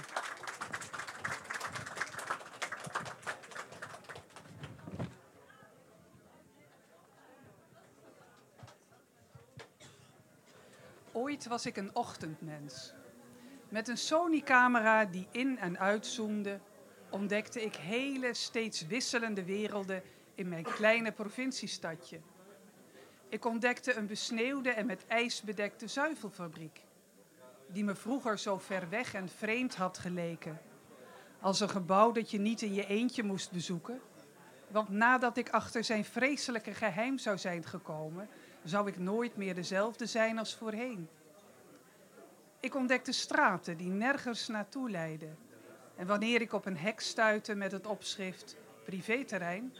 Ooit 11.25 11.47
was 11.47 11.67
ik 11.67 11.77
een 11.77 11.95
ochtendmens. 11.95 12.93
Met 13.69 13.89
een 13.89 13.99
Sony-camera 13.99 15.05
die 15.05 15.27
in- 15.31 15.59
en 15.59 15.79
uitzoomde, 15.79 16.61
ontdekte 17.11 17.63
ik 17.63 17.75
hele, 17.75 18.35
steeds 18.35 18.87
wisselende 18.87 19.45
werelden 19.45 20.03
in 20.35 20.49
mijn 20.49 20.63
kleine 20.63 21.13
provinciestadje. 21.13 22.21
Ik 23.29 23.45
ontdekte 23.45 23.95
een 23.95 24.07
besneeuwde 24.07 24.71
en 24.71 24.87
met 24.87 25.07
ijs 25.07 25.43
bedekte 25.43 25.87
zuivelfabriek, 25.87 26.81
die 27.67 27.85
me 27.85 27.95
vroeger 27.95 28.39
zo 28.39 28.59
ver 28.59 28.89
weg 28.89 29.15
en 29.15 29.29
vreemd 29.29 29.75
had 29.75 29.99
geleken. 29.99 30.61
Als 31.41 31.61
een 31.61 31.71
gebouw 31.71 32.13
dat 32.13 32.31
je 32.31 32.39
niet 32.39 32.63
in 32.63 32.75
je 32.75 32.87
eentje 32.87 33.23
moest 33.23 33.53
bezoeken. 33.53 34.01
Want 34.69 34.89
nadat 34.89 35.37
ik 35.37 35.51
achter 35.51 35.85
zijn 35.85 36.05
vreselijke 36.05 36.75
geheim 36.75 37.19
zou 37.19 37.39
zijn 37.39 37.65
gekomen, 37.65 38.29
zou 38.65 38.89
ik 38.89 38.99
nooit 38.99 39.37
meer 39.37 39.55
dezelfde 39.55 40.07
zijn 40.07 40.39
als 40.39 40.55
voorheen. 40.55 41.09
Ik 42.61 42.75
ontdekte 42.75 43.13
straten 43.13 43.77
die 43.77 43.91
nergens 43.91 44.49
naartoe 44.49 44.91
leidden. 44.91 45.37
En 45.97 46.07
wanneer 46.07 46.41
ik 46.41 46.53
op 46.53 46.67
een 46.67 46.77
hek 46.77 47.01
stuitte 47.01 47.55
met 47.55 47.73
het 47.73 47.87
opschrift 47.87 48.57
privéterrein, 48.85 49.75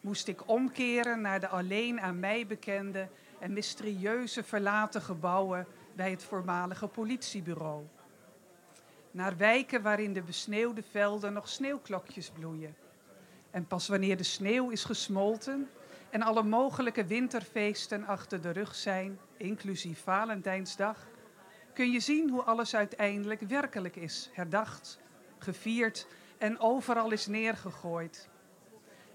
moest 0.00 0.28
ik 0.28 0.48
omkeren 0.48 1.20
naar 1.20 1.40
de 1.40 1.48
alleen 1.48 2.00
aan 2.00 2.20
mij 2.20 2.46
bekende 2.46 3.08
en 3.38 3.52
mysterieuze 3.52 4.42
verlaten 4.42 5.02
gebouwen 5.02 5.66
bij 5.94 6.10
het 6.10 6.22
voormalige 6.22 6.86
politiebureau. 6.86 7.84
Naar 9.10 9.36
wijken 9.36 9.82
waarin 9.82 10.12
de 10.12 10.22
besneeuwde 10.22 10.82
velden 10.90 11.32
nog 11.32 11.48
sneeuwklokjes 11.48 12.30
bloeien. 12.30 12.76
En 13.50 13.66
pas 13.66 13.88
wanneer 13.88 14.16
de 14.16 14.22
sneeuw 14.22 14.70
is 14.70 14.84
gesmolten 14.84 15.68
en 16.12 16.22
alle 16.22 16.42
mogelijke 16.42 17.04
winterfeesten 17.04 18.04
achter 18.06 18.40
de 18.40 18.50
rug 18.50 18.74
zijn, 18.74 19.18
inclusief 19.36 20.02
Valentijnsdag, 20.02 21.06
kun 21.74 21.90
je 21.90 22.00
zien 22.00 22.30
hoe 22.30 22.42
alles 22.42 22.74
uiteindelijk 22.74 23.40
werkelijk 23.40 23.96
is, 23.96 24.30
herdacht, 24.32 24.98
gevierd 25.38 26.06
en 26.38 26.60
overal 26.60 27.10
is 27.10 27.26
neergegooid. 27.26 28.28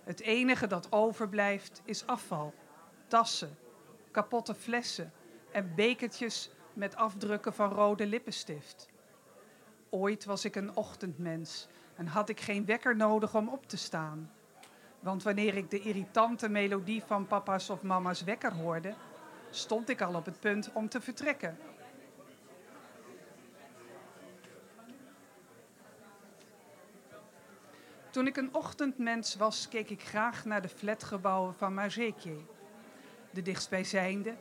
Het 0.03 0.19
enige 0.19 0.67
dat 0.67 0.91
overblijft 0.91 1.81
is 1.85 2.05
afval, 2.05 2.53
tassen, 3.07 3.57
kapotte 4.11 4.55
flessen 4.55 5.11
en 5.51 5.75
bekertjes 5.75 6.49
met 6.73 6.95
afdrukken 6.95 7.53
van 7.53 7.71
rode 7.71 8.05
lippenstift. 8.05 8.89
Ooit 9.89 10.25
was 10.25 10.45
ik 10.45 10.55
een 10.55 10.75
ochtendmens 10.75 11.67
en 11.95 12.07
had 12.07 12.29
ik 12.29 12.39
geen 12.39 12.65
wekker 12.65 12.95
nodig 12.95 13.35
om 13.35 13.49
op 13.49 13.67
te 13.67 13.77
staan. 13.77 14.31
Want 14.99 15.23
wanneer 15.23 15.55
ik 15.55 15.69
de 15.69 15.79
irritante 15.79 16.49
melodie 16.49 17.03
van 17.03 17.27
papa's 17.27 17.69
of 17.69 17.81
mama's 17.81 18.23
wekker 18.23 18.53
hoorde, 18.53 18.93
stond 19.49 19.89
ik 19.89 20.01
al 20.01 20.15
op 20.15 20.25
het 20.25 20.39
punt 20.39 20.69
om 20.73 20.89
te 20.89 21.01
vertrekken. 21.01 21.57
Toen 28.09 28.27
ik 28.27 28.37
een 28.37 28.53
ochtendmens 28.53 29.35
was, 29.35 29.67
keek 29.67 29.89
ik 29.89 30.01
graag 30.01 30.45
naar 30.45 30.61
de 30.61 30.69
flatgebouwen 30.69 31.53
van 31.53 31.73
Mazekje. 31.73 32.35
De 33.31 33.41
dichtstbijzijnde, 33.41 34.35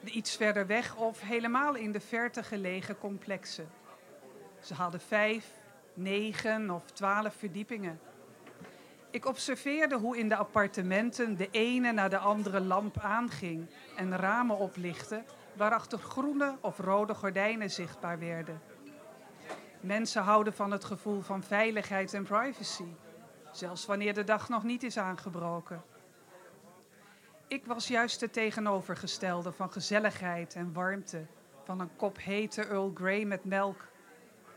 de 0.00 0.10
iets 0.10 0.36
verder 0.36 0.66
weg 0.66 0.96
of 0.96 1.20
helemaal 1.20 1.74
in 1.74 1.92
de 1.92 2.00
verte 2.00 2.42
gelegen 2.42 2.98
complexen. 2.98 3.68
Ze 4.60 4.74
hadden 4.74 5.00
vijf, 5.00 5.46
negen 5.94 6.70
of 6.70 6.90
twaalf 6.90 7.34
verdiepingen. 7.34 8.00
Ik 9.12 9.26
observeerde 9.26 9.98
hoe 9.98 10.18
in 10.18 10.28
de 10.28 10.36
appartementen 10.36 11.36
de 11.36 11.48
ene 11.50 11.92
na 11.92 12.08
de 12.08 12.18
andere 12.18 12.60
lamp 12.60 12.98
aanging 12.98 13.70
en 13.96 14.16
ramen 14.16 14.58
oplichtten 14.58 15.24
waarachter 15.56 15.98
groene 15.98 16.56
of 16.60 16.78
rode 16.78 17.14
gordijnen 17.14 17.70
zichtbaar 17.70 18.18
werden. 18.18 18.60
Mensen 19.80 20.22
houden 20.22 20.52
van 20.52 20.70
het 20.70 20.84
gevoel 20.84 21.20
van 21.20 21.42
veiligheid 21.42 22.14
en 22.14 22.22
privacy, 22.22 22.94
zelfs 23.50 23.86
wanneer 23.86 24.14
de 24.14 24.24
dag 24.24 24.48
nog 24.48 24.62
niet 24.62 24.82
is 24.82 24.98
aangebroken. 24.98 25.82
Ik 27.48 27.66
was 27.66 27.88
juist 27.88 28.20
het 28.20 28.32
tegenovergestelde 28.32 29.52
van 29.52 29.72
gezelligheid 29.72 30.54
en 30.54 30.72
warmte, 30.72 31.26
van 31.64 31.80
een 31.80 31.96
kop 31.96 32.18
hete 32.18 32.64
Earl 32.64 32.90
Grey 32.94 33.24
met 33.24 33.44
melk. 33.44 33.88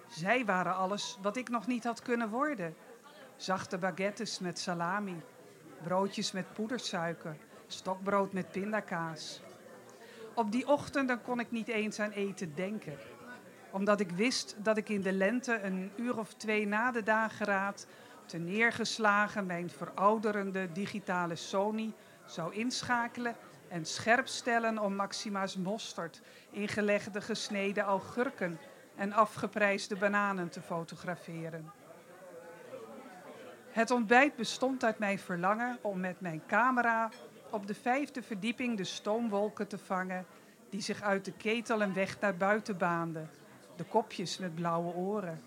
Zij 0.08 0.46
waren 0.46 0.76
alles 0.76 1.18
wat 1.22 1.38
ik 1.38 1.50
nog 1.50 1.68
niet 1.68 1.84
had 1.84 2.02
kunnen 2.02 2.30
worden. 2.30 2.76
Zachte 3.36 3.78
baguettes 3.78 4.40
met 4.40 4.60
salami, 4.60 5.22
broodjes 5.84 6.32
met 6.32 6.54
poedersuiker, 6.54 7.38
stokbrood 7.68 8.34
met 8.34 8.52
pindakaas. 8.52 9.42
Op 10.34 10.52
die 10.52 10.68
ochtenden 10.68 11.22
kon 11.22 11.40
ik 11.40 11.52
niet 11.52 11.68
eens 11.68 12.00
aan 12.00 12.12
eten 12.12 12.56
denken 12.56 12.98
omdat 13.76 14.00
ik 14.00 14.12
wist 14.12 14.56
dat 14.58 14.78
ik 14.78 14.90
in 14.90 15.02
de 15.02 15.12
lente 15.12 15.62
een 15.62 15.92
uur 15.96 16.18
of 16.18 16.34
twee 16.34 16.68
na 16.68 16.92
de 16.92 17.04
dageraad 17.04 17.88
neergeslagen 18.38 19.46
mijn 19.46 19.70
verouderende 19.70 20.72
digitale 20.72 21.36
Sony 21.36 21.94
zou 22.26 22.54
inschakelen 22.54 23.36
en 23.68 23.86
scherp 23.86 24.28
stellen 24.28 24.80
om 24.80 24.96
Maxima's 24.96 25.56
mosterd, 25.56 26.22
ingelegde 26.52 27.22
gesneden 27.22 27.84
augurken 27.84 28.60
en 28.96 29.14
afgeprijsde 29.14 29.96
bananen 29.96 30.50
te 30.50 30.62
fotograferen. 30.62 31.72
Het 33.76 33.92
ontbijt 33.92 34.36
bestond 34.36 34.84
uit 34.84 35.00
mijn 35.00 35.20
verlangen 35.20 35.78
om 35.82 36.00
met 36.00 36.22
mijn 36.22 36.42
camera 36.48 37.10
op 37.50 37.68
de 37.68 37.74
vijfde 37.74 38.22
verdieping 38.22 38.78
de 38.78 38.84
stoomwolken 38.84 39.68
te 39.68 39.78
vangen 39.78 40.26
die 40.70 40.82
zich 40.82 41.02
uit 41.02 41.26
de 41.26 41.32
ketel 41.32 41.82
een 41.82 41.94
weg 41.94 42.20
naar 42.20 42.38
buiten 42.38 42.78
baanden 42.78 43.30
de 43.76 43.84
kopjes 43.84 44.38
met 44.38 44.56
blauwe 44.56 44.94
oren. 44.94 45.44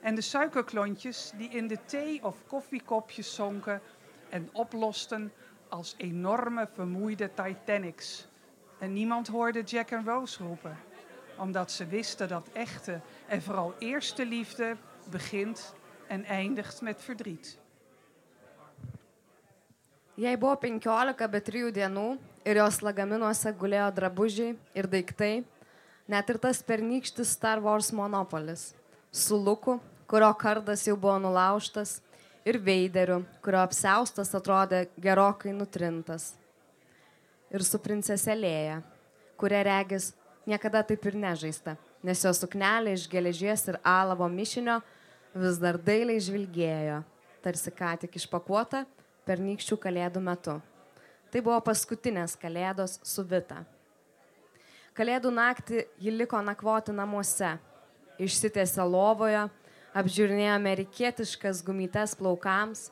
En 0.00 0.14
de 0.14 0.20
suikerklontjes 0.20 1.32
die 1.36 1.48
in 1.48 1.66
de 1.66 1.78
thee- 1.84 2.24
of 2.24 2.36
koffiekopjes 2.46 3.34
zonken 3.34 3.80
en 4.28 4.48
oplosten 4.52 5.32
als 5.68 5.94
enorme 5.96 6.68
vermoeide 6.72 7.30
Titanics. 7.34 8.28
En 8.78 8.92
niemand 8.92 9.28
hoorde 9.28 9.62
Jack 9.62 9.90
en 9.90 10.04
Rose 10.04 10.42
roepen, 10.42 10.76
omdat 11.36 11.70
ze 11.70 11.86
wisten 11.86 12.28
dat 12.28 12.48
echte 12.52 13.00
en 13.26 13.42
vooral 13.42 13.74
eerste 13.78 14.26
liefde 14.26 14.76
begint 15.10 15.74
en 16.06 16.24
eindigt 16.24 16.80
met 16.80 17.02
verdriet. 17.02 17.58
Jai 20.18 20.34
buvo 20.34 20.56
15 20.58 21.28
be 21.30 21.38
3 21.46 21.68
dienų 21.76 22.04
ir 22.42 22.58
jos 22.58 22.80
lagaminuose 22.82 23.52
gulėjo 23.54 23.84
drabužiai 23.94 24.56
ir 24.74 24.88
daiktai, 24.90 25.44
net 26.10 26.32
ir 26.32 26.40
tas 26.42 26.58
pernykštis 26.66 27.36
Star 27.36 27.62
Wars 27.62 27.92
monopolis 27.94 28.72
su 29.14 29.38
luku, 29.38 29.76
kurio 30.10 30.32
kardas 30.34 30.82
jau 30.88 30.96
buvo 30.98 31.20
nulaužtas 31.22 32.00
ir 32.42 32.58
veideriu, 32.58 33.20
kurio 33.46 33.62
apseustas 33.62 34.34
atrodė 34.34 34.88
gerokai 34.98 35.54
nutrintas. 35.54 36.32
Ir 37.54 37.62
su 37.62 37.78
princese 37.78 38.34
Lėja, 38.34 38.82
kuria 39.38 39.62
regis 39.70 40.10
niekada 40.50 40.82
taip 40.82 41.06
ir 41.06 41.14
nežaista, 41.14 41.78
nes 42.02 42.26
jo 42.26 42.34
suknelė 42.34 42.98
iš 42.98 43.06
geležies 43.06 43.68
ir 43.70 43.78
alavo 43.86 44.26
mišinio 44.26 44.80
vis 45.38 45.62
dar 45.62 45.78
dailiai 45.78 46.18
žvilgėjo, 46.18 47.04
tarsi 47.38 47.70
ką 47.70 47.94
tik 48.02 48.18
išpakuota 48.18 48.82
pernykščių 49.28 49.78
kalėdų 49.84 50.22
metu. 50.24 50.56
Tai 51.28 51.42
buvo 51.44 51.58
paskutinės 51.64 52.36
kalėdos 52.40 52.98
su 53.04 53.24
Vita. 53.28 53.62
Kalėdų 54.96 55.30
naktį 55.30 55.84
ji 56.02 56.14
liko 56.14 56.40
nakvoti 56.42 56.94
namuose, 56.96 57.52
išsitėse 58.18 58.82
lovoje, 58.82 59.44
apžiūrinėjo 59.98 60.54
amerikietiškas 60.56 61.60
gumytes 61.66 62.16
plaukams, 62.18 62.88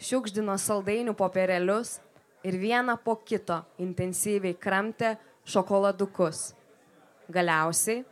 šiukšdino 0.00 0.54
saldainių 0.60 1.16
popierelius 1.18 1.98
ir 2.46 2.56
vieną 2.60 2.96
po 3.04 3.16
kito 3.16 3.60
intensyviai 3.82 4.54
kramtė 4.54 5.16
šokoladukus. 5.48 6.52
Galiausiai 7.30 8.04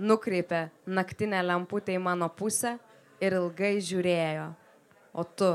nukreipė 0.00 0.68
naktinę 0.86 1.40
lemputę 1.44 1.94
į 1.94 2.02
mano 2.02 2.28
pusę 2.32 2.76
ir 3.20 3.36
ilgai 3.36 3.76
žiūrėjo. 3.84 4.50
O 5.12 5.24
tu 5.24 5.50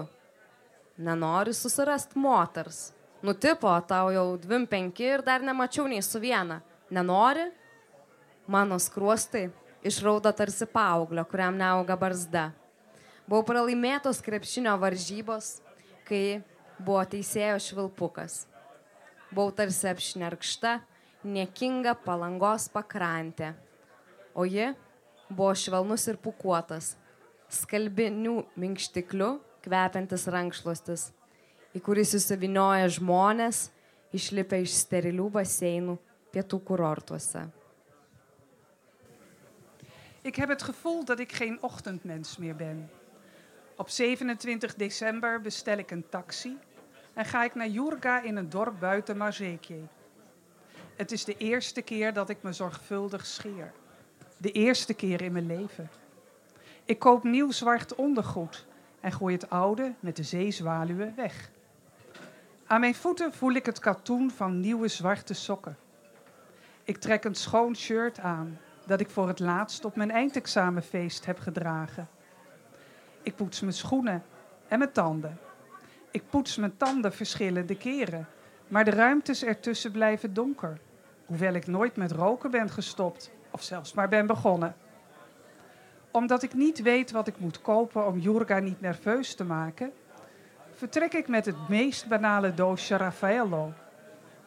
nenori 0.97 1.53
susirasti 1.53 2.19
moters. 2.19 2.93
Nutipo, 3.21 3.71
tau 3.88 4.12
jau 4.13 4.38
25 4.38 5.03
ir 5.03 5.23
dar 5.25 5.41
nemačiau 5.41 5.88
nei 5.88 6.01
su 6.01 6.19
viena. 6.19 6.62
Nenori? 6.89 7.49
Mano 8.47 8.77
skruostai 8.79 9.49
išraudo 9.84 10.31
tarsi 10.31 10.65
paauglio, 10.65 11.25
kuriam 11.25 11.58
neauga 11.58 11.97
barzda. 11.97 12.51
Buvau 13.25 13.45
pralaimėtos 13.47 14.21
krepšinio 14.21 14.75
varžybos, 14.77 15.60
kai 16.05 16.43
buvo 16.77 17.01
teisėjo 17.10 17.58
švilpukas. 17.62 18.43
Buvau 19.34 19.49
tarsi 19.58 19.89
apšnerkšta, 19.89 20.77
niekinga 21.25 21.95
palangos 22.05 22.69
pakrantė. 22.69 23.55
O 24.38 24.45
ji 24.45 24.69
buvo 25.29 25.53
švelnus 25.58 26.05
ir 26.12 26.21
pukuotas, 26.21 26.93
skalbinių 27.49 28.43
minkštikliu 28.62 29.39
kvepiantis 29.65 30.28
rankšluostis, 30.32 31.10
į 31.75 31.82
kurį 31.84 32.06
susivinioja 32.08 32.88
žmonės, 32.99 33.69
išlipę 34.15 34.62
iš 34.63 34.78
sterilių 34.86 35.28
baseinų 35.34 35.97
pietų 36.34 36.62
kurortuose. 36.67 37.45
Ik 40.25 40.39
heb 40.41 40.49
het 40.49 40.63
gevoel 40.63 41.04
dat 41.06 41.19
ik 41.19 41.36
geen 41.38 41.58
ochtendmens 41.62 42.38
meer 42.38 42.56
ben. 42.56 42.89
Op 43.78 43.89
27 43.89 44.75
december 44.75 45.41
bestel 45.41 45.78
ik 45.78 45.91
een 45.91 46.06
taxi 46.10 46.58
en 47.13 47.25
ga 47.25 47.43
ik 47.43 47.56
naar 47.56 47.67
Jurga 47.67 48.21
in 48.21 48.36
een 48.36 48.49
dorp 48.49 48.80
buiten 48.80 49.17
Mazekje. 49.17 49.82
Het 50.95 51.12
is 51.12 51.25
de 51.25 51.38
eerste 51.38 51.82
keer 51.82 52.13
dat 52.13 52.30
ik 52.30 52.41
me 52.41 52.54
zorgvuldig 52.54 53.25
scheer. 53.25 53.71
De 54.38 54.51
eerste 54.51 54.93
keer 54.93 55.21
in 55.21 55.32
mijn 55.32 55.45
leven. 55.45 55.89
Ik 56.86 56.99
koop 56.99 57.23
nieuw 57.23 57.51
zwart 57.51 57.95
ondergoed 57.95 58.65
en 59.05 59.11
gooi 59.11 59.33
het 59.33 59.49
oude 59.49 59.93
met 59.99 60.15
de 60.15 60.23
zeezwaluwen 60.23 61.13
weg. 61.15 61.49
Aan 62.67 62.79
mijn 62.79 62.95
voeten 62.95 63.33
voel 63.33 63.53
ik 63.53 63.65
het 63.65 63.79
katoen 63.79 64.31
van 64.31 64.59
nieuwe 64.59 64.87
zwarte 64.87 65.33
sokken. 65.33 65.77
Ik 66.83 66.97
trek 66.97 67.23
een 67.23 67.35
schoon 67.35 67.75
shirt 67.75 68.19
aan 68.19 68.57
dat 68.85 68.99
ik 68.99 69.09
voor 69.09 69.27
het 69.27 69.39
laatst 69.39 69.85
op 69.85 69.95
mijn 69.95 70.11
eindexamenfeest 70.11 71.25
heb 71.25 71.39
gedragen. 71.39 72.07
Ik 73.21 73.35
poets 73.35 73.61
mijn 73.61 73.73
schoenen 73.73 74.23
en 74.67 74.77
mijn 74.79 74.91
tanden. 74.91 75.39
Ik 76.11 76.23
poets 76.29 76.55
mijn 76.55 76.77
tanden 76.77 77.13
verschillende 77.13 77.77
keren, 77.77 78.27
maar 78.67 78.85
de 78.85 78.91
ruimtes 78.91 79.43
ertussen 79.43 79.91
blijven 79.91 80.33
donker, 80.33 80.79
hoewel 81.25 81.53
ik 81.53 81.67
nooit 81.67 81.95
met 81.95 82.11
roken 82.11 82.51
ben 82.51 82.69
gestopt 82.69 83.31
of 83.51 83.63
zelfs 83.63 83.93
maar 83.93 84.09
ben 84.09 84.27
begonnen 84.27 84.75
omdat 86.15 86.43
ik 86.43 86.54
niet 86.54 86.82
weet 86.82 87.12
wat 87.12 87.28
ik 87.28 87.39
moet 87.39 87.62
kopen 87.62 88.06
om 88.06 88.19
Jurga 88.19 88.60
niet 88.60 88.82
nerveus 88.82 89.36
te 89.36 89.43
maken, 89.43 89.91
vertrek 90.73 91.13
ik 91.13 91.28
met 91.28 91.45
het 91.45 91.69
meest 91.69 92.08
banale 92.08 92.54
doosje 92.54 92.97
Raffaello. 92.97 93.73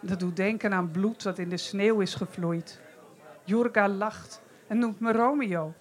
Dat 0.00 0.20
doet 0.20 0.36
denken 0.36 0.72
aan 0.72 0.90
bloed 0.90 1.22
dat 1.22 1.38
in 1.38 1.48
de 1.48 1.56
sneeuw 1.56 2.00
is 2.00 2.14
gevloeid. 2.14 2.80
Jurga 3.44 3.88
lacht 3.88 4.42
en 4.66 4.78
noemt 4.78 5.00
me 5.00 5.12
Romeo. 5.12 5.74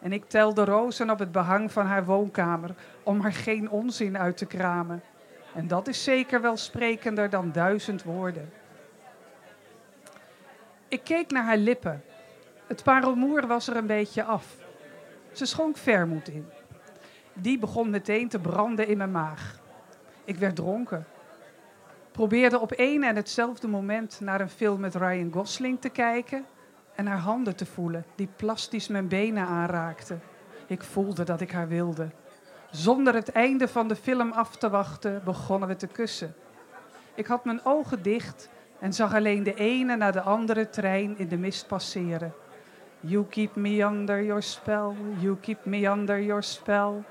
En 0.00 0.12
ik 0.12 0.24
tel 0.28 0.54
de 0.54 0.64
rozen 0.64 1.10
op 1.10 1.18
het 1.18 1.32
behang 1.32 1.72
van 1.72 1.86
haar 1.86 2.04
woonkamer 2.04 2.74
om 3.02 3.24
er 3.24 3.32
geen 3.32 3.70
onzin 3.70 4.18
uit 4.18 4.36
te 4.36 4.46
kramen. 4.46 5.02
En 5.54 5.68
dat 5.68 5.88
is 5.88 6.04
zeker 6.04 6.40
wel 6.40 6.56
sprekender 6.56 7.30
dan 7.30 7.52
duizend 7.52 8.02
woorden. 8.02 8.52
Ik 10.88 11.04
keek 11.04 11.30
naar 11.30 11.44
haar 11.44 11.56
lippen. 11.56 12.04
Het 12.66 12.82
parelmoer 12.82 13.46
was 13.46 13.68
er 13.68 13.76
een 13.76 13.86
beetje 13.86 14.24
af. 14.24 14.68
Ze 15.32 15.46
schonk 15.46 15.76
vermoed 15.76 16.28
in. 16.28 16.46
Die 17.32 17.58
begon 17.58 17.90
meteen 17.90 18.28
te 18.28 18.38
branden 18.38 18.86
in 18.86 18.96
mijn 18.96 19.10
maag. 19.10 19.60
Ik 20.24 20.36
werd 20.36 20.56
dronken. 20.56 21.06
Probeerde 22.12 22.58
op 22.58 22.72
één 22.72 23.02
en 23.02 23.16
hetzelfde 23.16 23.68
moment 23.68 24.20
naar 24.20 24.40
een 24.40 24.48
film 24.48 24.80
met 24.80 24.94
Ryan 24.94 25.32
Gosling 25.32 25.80
te 25.80 25.88
kijken 25.88 26.44
en 26.94 27.06
haar 27.06 27.18
handen 27.18 27.56
te 27.56 27.66
voelen 27.66 28.04
die 28.14 28.28
plastisch 28.36 28.88
mijn 28.88 29.08
benen 29.08 29.46
aanraakten. 29.46 30.22
Ik 30.66 30.82
voelde 30.82 31.24
dat 31.24 31.40
ik 31.40 31.50
haar 31.50 31.68
wilde. 31.68 32.10
Zonder 32.70 33.14
het 33.14 33.32
einde 33.32 33.68
van 33.68 33.88
de 33.88 33.96
film 33.96 34.32
af 34.32 34.56
te 34.56 34.70
wachten, 34.70 35.22
begonnen 35.24 35.68
we 35.68 35.76
te 35.76 35.86
kussen. 35.86 36.34
Ik 37.14 37.26
had 37.26 37.44
mijn 37.44 37.64
ogen 37.64 38.02
dicht 38.02 38.48
en 38.80 38.92
zag 38.92 39.14
alleen 39.14 39.42
de 39.42 39.54
ene 39.54 39.96
na 39.96 40.10
de 40.10 40.20
andere 40.20 40.70
trein 40.70 41.18
in 41.18 41.28
de 41.28 41.36
mist 41.36 41.66
passeren. 41.66 42.34
You 43.02 43.26
keep 43.28 43.56
me 43.56 43.84
under 43.84 44.22
your 44.22 44.42
spell, 44.42 44.94
you 45.18 45.36
keep 45.40 45.64
me 45.64 45.90
under 45.90 46.22
your 46.22 46.42
spell. 46.42 47.02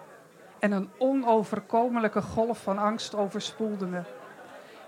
En 0.60 0.72
een 0.72 0.90
onoverkomelijke 0.98 2.22
golf 2.22 2.64
van 2.64 2.78
angst 2.78 3.16
overspoelde 3.16 3.86
me. 3.86 4.02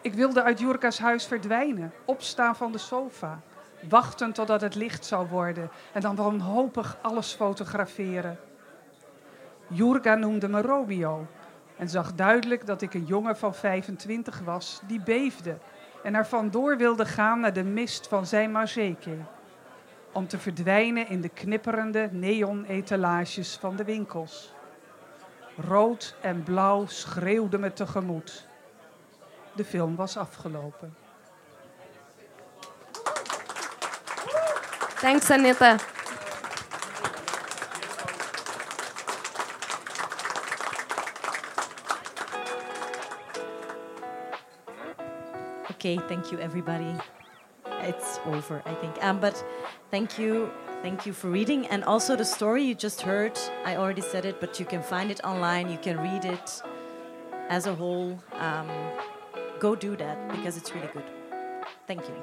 Ik 0.02 0.14
wilde 0.14 0.44
uit 0.44 0.60
Jurka's 0.60 1.00
huis 1.00 1.26
verdwijnen, 1.26 1.94
opstaan 2.06 2.56
van 2.56 2.72
de 2.72 2.78
sofa, 2.78 3.40
wachten 3.90 4.34
totdat 4.34 4.62
het 4.62 4.76
licht 4.76 5.06
zou 5.06 5.28
worden 5.28 5.70
en 5.94 6.02
dan 6.02 6.16
wanhopig 6.16 6.98
alles 7.02 7.34
fotograferen. 7.34 8.40
Jurka 9.68 10.16
noemde 10.16 10.48
me 10.48 10.62
Romeo 10.62 11.28
en 11.78 11.90
zag 11.90 12.14
duidelijk 12.14 12.66
dat 12.66 12.82
ik 12.82 12.94
een 12.94 13.06
jongen 13.06 13.38
van 13.38 13.56
25 13.56 14.40
was 14.40 14.82
die 14.88 15.02
beefde 15.02 15.58
en 16.04 16.16
er 16.16 16.28
vandoor 16.28 16.78
wilde 16.78 17.06
gaan 17.06 17.40
naar 17.40 17.54
de 17.54 17.64
mist 17.64 18.08
van 18.08 18.26
zijn 18.26 18.52
Mazeke 18.52 19.18
om 20.12 20.28
te 20.28 20.40
verdwijnen 20.40 21.08
in 21.08 21.22
de 21.22 21.30
knipperende 21.30 22.10
neon-etalages 22.12 23.58
van 23.60 23.76
de 23.76 23.84
winkels. 23.84 24.54
Rood 25.58 26.16
en 26.22 26.44
blauw 26.44 26.86
schreeuwden 26.86 27.60
me 27.60 27.74
tegemoet. 27.74 28.48
De 29.54 29.66
film 29.66 29.96
was 29.96 30.18
afgelopen. 30.18 30.96
Thanks, 35.00 35.30
Anita. 35.30 35.76
Okay, 45.70 45.98
thank 46.08 46.26
you, 46.26 46.38
everybody. 46.38 46.96
It's 47.82 48.20
over, 48.26 48.62
I 48.68 48.76
think. 48.80 49.04
Um, 49.04 49.20
but 49.20 49.44
thank 49.92 50.18
you, 50.18 50.50
thank 50.82 51.06
you 51.06 51.14
for 51.14 51.30
reading, 51.30 51.68
and 51.68 51.84
also 51.84 52.16
the 52.16 52.26
story 52.26 52.64
you 52.64 52.74
just 52.74 53.02
heard. 53.02 53.38
I 53.66 53.76
already 53.76 54.02
said 54.02 54.26
it, 54.26 54.40
but 54.40 54.60
you 54.60 54.66
can 54.66 54.82
find 54.82 55.12
it 55.12 55.24
online. 55.24 55.70
You 55.70 55.78
can 55.78 55.98
read 56.00 56.26
it 56.26 56.64
as 57.50 57.68
a 57.68 57.76
whole. 57.76 58.18
Um, 58.40 58.68
go 59.60 59.76
do 59.76 59.96
that 59.98 60.18
because 60.32 60.58
it's 60.58 60.74
really 60.74 60.90
good. 60.94 61.04
Thank 61.86 62.02
you. 62.08 62.16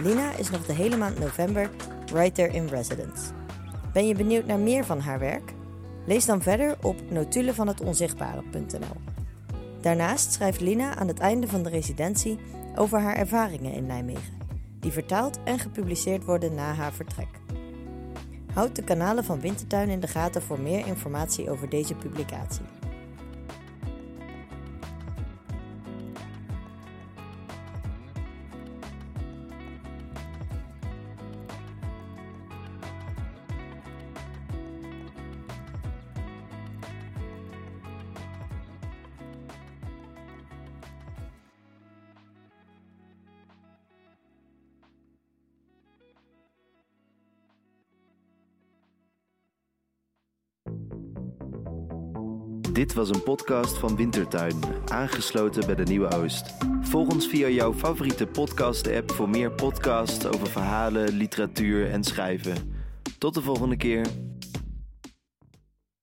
Lina 0.00 0.32
is 0.38 0.50
nog 0.50 0.66
de 0.66 0.72
hele 0.72 0.96
maand 0.96 1.18
november 1.18 1.70
writer 2.12 2.54
in 2.54 2.66
residence. 2.66 3.32
Ben 3.92 4.06
je 4.06 4.14
benieuwd 4.14 4.46
naar 4.46 4.58
meer 4.58 4.84
van 4.84 5.00
haar 5.00 5.18
werk? 5.18 5.52
Lees 6.06 6.26
dan 6.26 6.42
verder 6.42 6.76
op 6.82 6.96
notulenvanhetonzichtbare.nl. 7.10 8.96
Daarnaast 9.80 10.32
schrijft 10.32 10.60
Lina 10.60 10.94
aan 10.94 11.08
het 11.08 11.18
einde 11.18 11.48
van 11.48 11.62
de 11.62 11.68
residentie 11.68 12.38
over 12.76 13.00
haar 13.00 13.16
ervaringen 13.16 13.72
in 13.72 13.86
Nijmegen, 13.86 14.38
die 14.80 14.92
vertaald 14.92 15.38
en 15.44 15.58
gepubliceerd 15.58 16.24
worden 16.24 16.54
na 16.54 16.72
haar 16.72 16.92
vertrek. 16.92 17.28
Houd 18.52 18.76
de 18.76 18.84
kanalen 18.84 19.24
van 19.24 19.40
Wintertuin 19.40 19.88
in 19.88 20.00
de 20.00 20.06
gaten 20.06 20.42
voor 20.42 20.60
meer 20.60 20.86
informatie 20.86 21.50
over 21.50 21.68
deze 21.68 21.94
publicatie. 21.94 22.77
Dit 52.78 52.94
was 52.94 53.08
een 53.08 53.22
podcast 53.22 53.78
van 53.78 53.96
Wintertuin, 53.96 54.54
aangesloten 54.86 55.66
bij 55.66 55.74
de 55.74 55.82
Nieuwe 55.82 56.14
Oost. 56.14 56.54
Volg 56.80 57.12
ons 57.12 57.26
via 57.26 57.48
jouw 57.48 57.72
favoriete 57.74 58.26
podcast-app 58.26 59.12
voor 59.12 59.28
meer 59.28 59.52
podcasts 59.52 60.26
over 60.26 60.46
verhalen, 60.46 61.16
literatuur 61.16 61.90
en 61.90 62.04
schrijven. 62.04 62.72
Tot 63.18 63.34
de 63.34 63.42
volgende 63.42 63.76
keer. 63.76 64.06